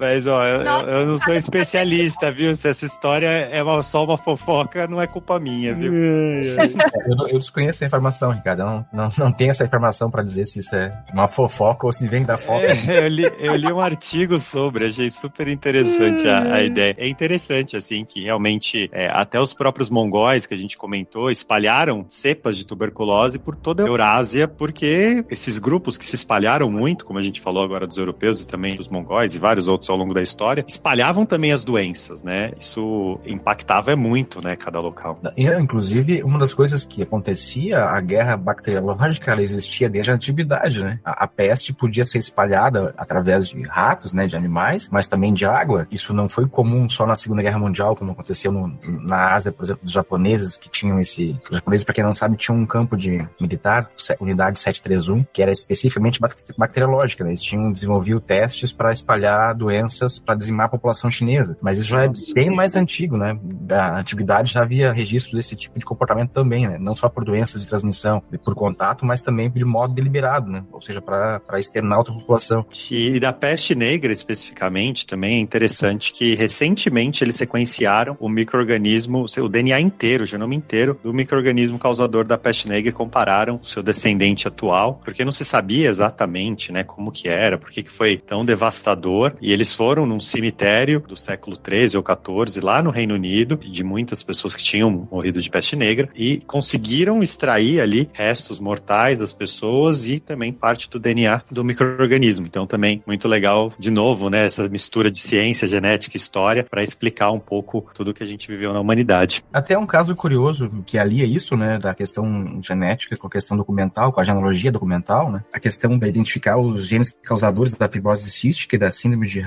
[0.00, 2.54] Mas, ó, eu, Nossa, eu não sou especialista, viu?
[2.54, 5.92] Se essa história é uma- só uma fofoca, não é culpa minha, viu?
[7.06, 8.60] Eu, não- eu desconheço a informação, Ricardo.
[8.62, 11.92] Eu não, não, não tenho essa informação pra dizer se isso é uma fofoca ou
[11.92, 12.66] se vem da foca.
[12.66, 16.94] É, eu, li, eu li um artigo sobre, achei super interessante a, a ideia.
[16.98, 22.04] É interessante, assim, que realmente é, até os próprios mongóis que a gente comentou espalharam
[22.08, 27.18] cepas de tuberculose por toda a Eurásia, porque esses grupos que se espalharam muito, como
[27.18, 30.14] a gente falou agora dos europeus e também dos mongóis e vários outros ao longo
[30.14, 32.52] da história, espalhavam também as doenças, né?
[32.58, 35.18] Isso impactava muito, né, cada local.
[35.36, 40.98] Inclusive, uma das coisas que acontecia, a guerra bacteriológica, ela existia desde a antiguidade, né?
[41.04, 45.44] A, a peste podia ser espalhada através de ratos, né, de animais, mas também de
[45.46, 45.86] água.
[45.90, 49.64] Isso não foi comum só na Segunda Guerra Mundial, como aconteceu no- na Ásia, por
[49.64, 51.36] exemplo, dos japoneses que tinham esse...
[51.50, 55.50] Os japoneses, para quem não sabe, tinham um campo de militar, unidade 731, que era
[55.52, 57.30] especificamente bac- bacteriológica, né?
[57.30, 61.56] Eles tinham desenvolvido testes para espalhar doenças doenças para dizimar a população chinesa.
[61.60, 63.38] Mas isso já é bem mais antigo, né?
[63.70, 66.76] A antiguidade já havia registros desse tipo de comportamento também, né?
[66.78, 70.64] Não só por doenças de transmissão por contato, mas também de modo deliberado, né?
[70.72, 72.64] Ou seja, para externar outra população.
[72.90, 79.48] E da peste negra especificamente também é interessante que recentemente eles sequenciaram o microorganismo, o
[79.48, 83.82] DNA inteiro, o genoma inteiro do microorganismo causador da peste negra e compararam o seu
[83.82, 88.44] descendente atual, porque não se sabia exatamente, né, como que era, por que foi tão
[88.44, 89.34] devastador.
[89.40, 93.84] E eles foram num cemitério do século 13 ou 14 lá no Reino Unido, de
[93.84, 99.32] muitas pessoas que tinham morrido de peste negra e conseguiram extrair ali restos mortais das
[99.32, 102.46] pessoas e também parte do DNA do microorganismo.
[102.46, 106.82] Então também muito legal de novo, né, essa mistura de ciência, genética e história para
[106.82, 109.42] explicar um pouco tudo que a gente viveu na humanidade.
[109.52, 114.12] Até um caso curioso que alia isso, né, da questão genética com a questão documental,
[114.12, 115.44] com a genealogia documental, né?
[115.52, 119.40] A questão de identificar os genes causadores da fibrose cística e da síndrome de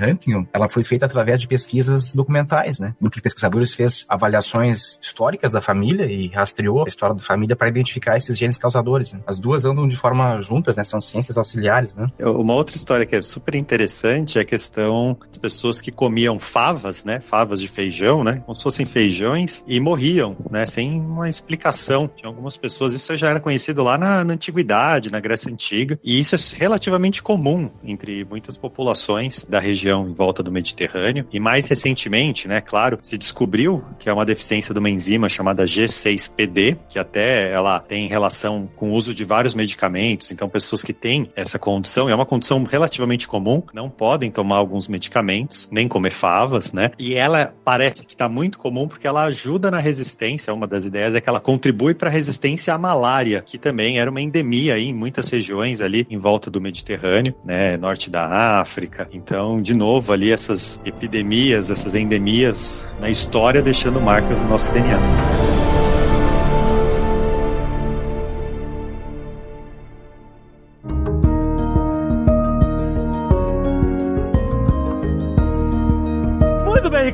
[0.52, 2.94] Ela foi feita através de pesquisas documentais, né?
[3.00, 8.16] Muitos pesquisadores fez avaliações históricas da família e rastreou a história da família para identificar
[8.16, 9.12] esses genes causadores.
[9.12, 9.20] Né?
[9.26, 10.84] As duas andam de forma juntas, né?
[10.84, 12.06] São ciências auxiliares, né?
[12.20, 17.04] Uma outra história que é super interessante é a questão das pessoas que comiam favas,
[17.04, 17.20] né?
[17.20, 18.40] Favas de feijão, né?
[18.40, 20.66] Como se fossem feijões e morriam, né?
[20.66, 22.08] Sem uma explicação.
[22.08, 26.18] Tinha algumas pessoas, isso já era conhecido lá na, na antiguidade, na Grécia Antiga, e
[26.18, 31.26] isso é relativamente comum entre muitas populações da região em volta do Mediterrâneo.
[31.32, 32.60] E mais recentemente, né?
[32.60, 37.80] Claro, se descobriu que é uma deficiência de uma enzima chamada G6PD, que até ela
[37.80, 40.30] tem relação com o uso de vários medicamentos.
[40.30, 44.88] Então, pessoas que têm essa condição, é uma condição relativamente comum, não podem tomar alguns
[44.88, 46.90] medicamentos, nem comer favas, né?
[46.98, 50.52] E ela parece que está muito comum porque ela ajuda na resistência.
[50.52, 54.10] Uma das ideias é que ela contribui para a resistência à malária, que também era
[54.10, 57.76] uma endemia aí em muitas regiões ali em volta do Mediterrâneo, né?
[57.76, 59.08] Norte da África.
[59.12, 64.98] Então, de novo, ali essas epidemias, essas endemias na história deixando marcas no nosso DNA.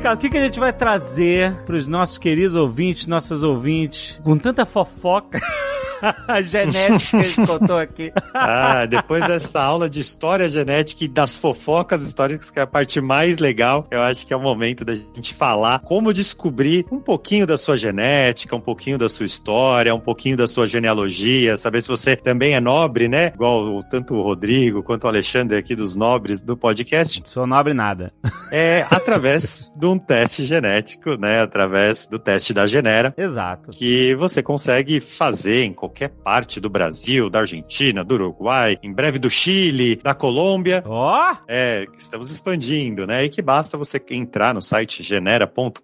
[0.01, 4.19] Ricardo, o que, que a gente vai trazer para os nossos queridos ouvintes, nossas ouvintes,
[4.23, 5.39] com tanta fofoca?
[6.27, 8.11] a genética que a gente contou aqui.
[8.33, 12.99] ah, depois dessa aula de história genética e das fofocas históricas, que é a parte
[12.99, 17.45] mais legal, eu acho que é o momento da gente falar como descobrir um pouquinho
[17.45, 21.87] da sua genética, um pouquinho da sua história, um pouquinho da sua genealogia, saber se
[21.87, 23.31] você também é nobre, né?
[23.33, 27.21] Igual tanto o Rodrigo quanto o Alexandre aqui dos nobres do podcast.
[27.25, 28.11] Sou nobre nada.
[28.51, 31.41] É através de um teste genético, né?
[31.41, 33.13] Através do teste da Genera.
[33.17, 33.71] Exato.
[33.71, 35.90] Que você consegue fazer em qualquer
[36.23, 40.83] parte do Brasil, da Argentina, do Uruguai, em breve do Chile, da Colômbia.
[40.85, 41.31] Ó!
[41.31, 41.37] Oh.
[41.47, 43.25] É, estamos expandindo, né?
[43.25, 45.81] E que basta você entrar no site genera.com.br,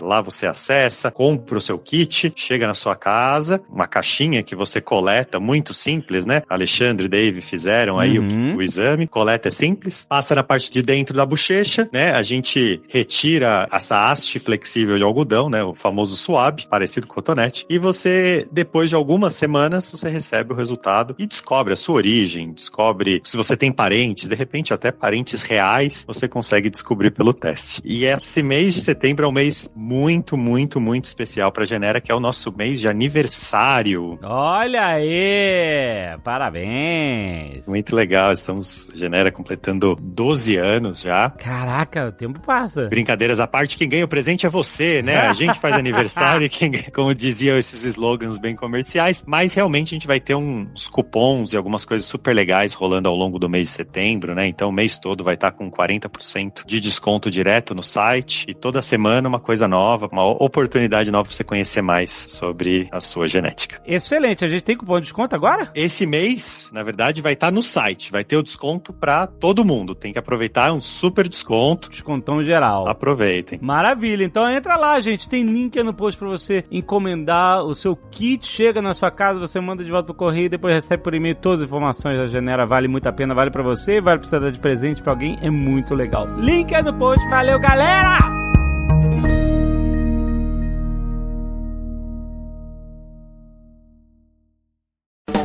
[0.00, 4.80] lá você acessa, compra o seu kit, chega na sua casa, uma caixinha que você
[4.80, 6.42] coleta, muito simples, né?
[6.48, 8.54] Alexandre e Dave fizeram aí uhum.
[8.54, 12.12] o, o exame, coleta é simples, passa na parte de dentro da bochecha, né?
[12.12, 15.62] A gente retira essa haste flexível de algodão, né?
[15.62, 20.52] O famoso suave, parecido com cotonete, e você depois depois de algumas semanas, você recebe
[20.52, 24.90] o resultado e descobre a sua origem, descobre se você tem parentes, de repente até
[24.90, 27.80] parentes reais, você consegue descobrir pelo teste.
[27.84, 32.00] E esse mês de setembro é um mês muito, muito, muito especial para a Genera,
[32.00, 34.18] que é o nosso mês de aniversário.
[34.24, 36.18] Olha aí!
[36.24, 37.64] Parabéns!
[37.68, 41.30] Muito legal, estamos, Genera, completando 12 anos já.
[41.30, 42.88] Caraca, o tempo passa.
[42.88, 45.28] Brincadeiras à parte, quem ganha o presente é você, né?
[45.28, 49.96] A gente faz aniversário e quem, como diziam esses slogans bem comerciais, mas realmente a
[49.96, 53.68] gente vai ter uns cupons e algumas coisas super legais rolando ao longo do mês
[53.68, 54.46] de setembro, né?
[54.46, 58.82] Então o mês todo vai estar com 40% de desconto direto no site e toda
[58.82, 63.80] semana uma coisa nova, uma oportunidade nova para você conhecer mais sobre a sua genética.
[63.86, 65.70] Excelente, a gente tem cupom de desconto agora?
[65.74, 69.94] Esse mês, na verdade, vai estar no site, vai ter o desconto para todo mundo.
[69.94, 71.90] Tem que aproveitar, é um super desconto.
[71.90, 72.88] Descontão geral.
[72.88, 73.58] Aproveitem.
[73.62, 78.43] Maravilha, então entra lá, gente, tem link no post para você encomendar o seu kit
[78.46, 81.60] chega na sua casa, você manda de volta pro correio, depois recebe por e-mail todas
[81.60, 82.66] as informações da Genera.
[82.66, 85.50] Vale muito a pena, vale para você, vale precisar dar de presente para alguém, é
[85.50, 86.26] muito legal.
[86.38, 88.18] Link é no post, valeu galera!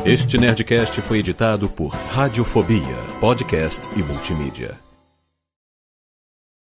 [0.04, 4.89] Este Nerdcast foi editado por Radiofobia, podcast e multimídia.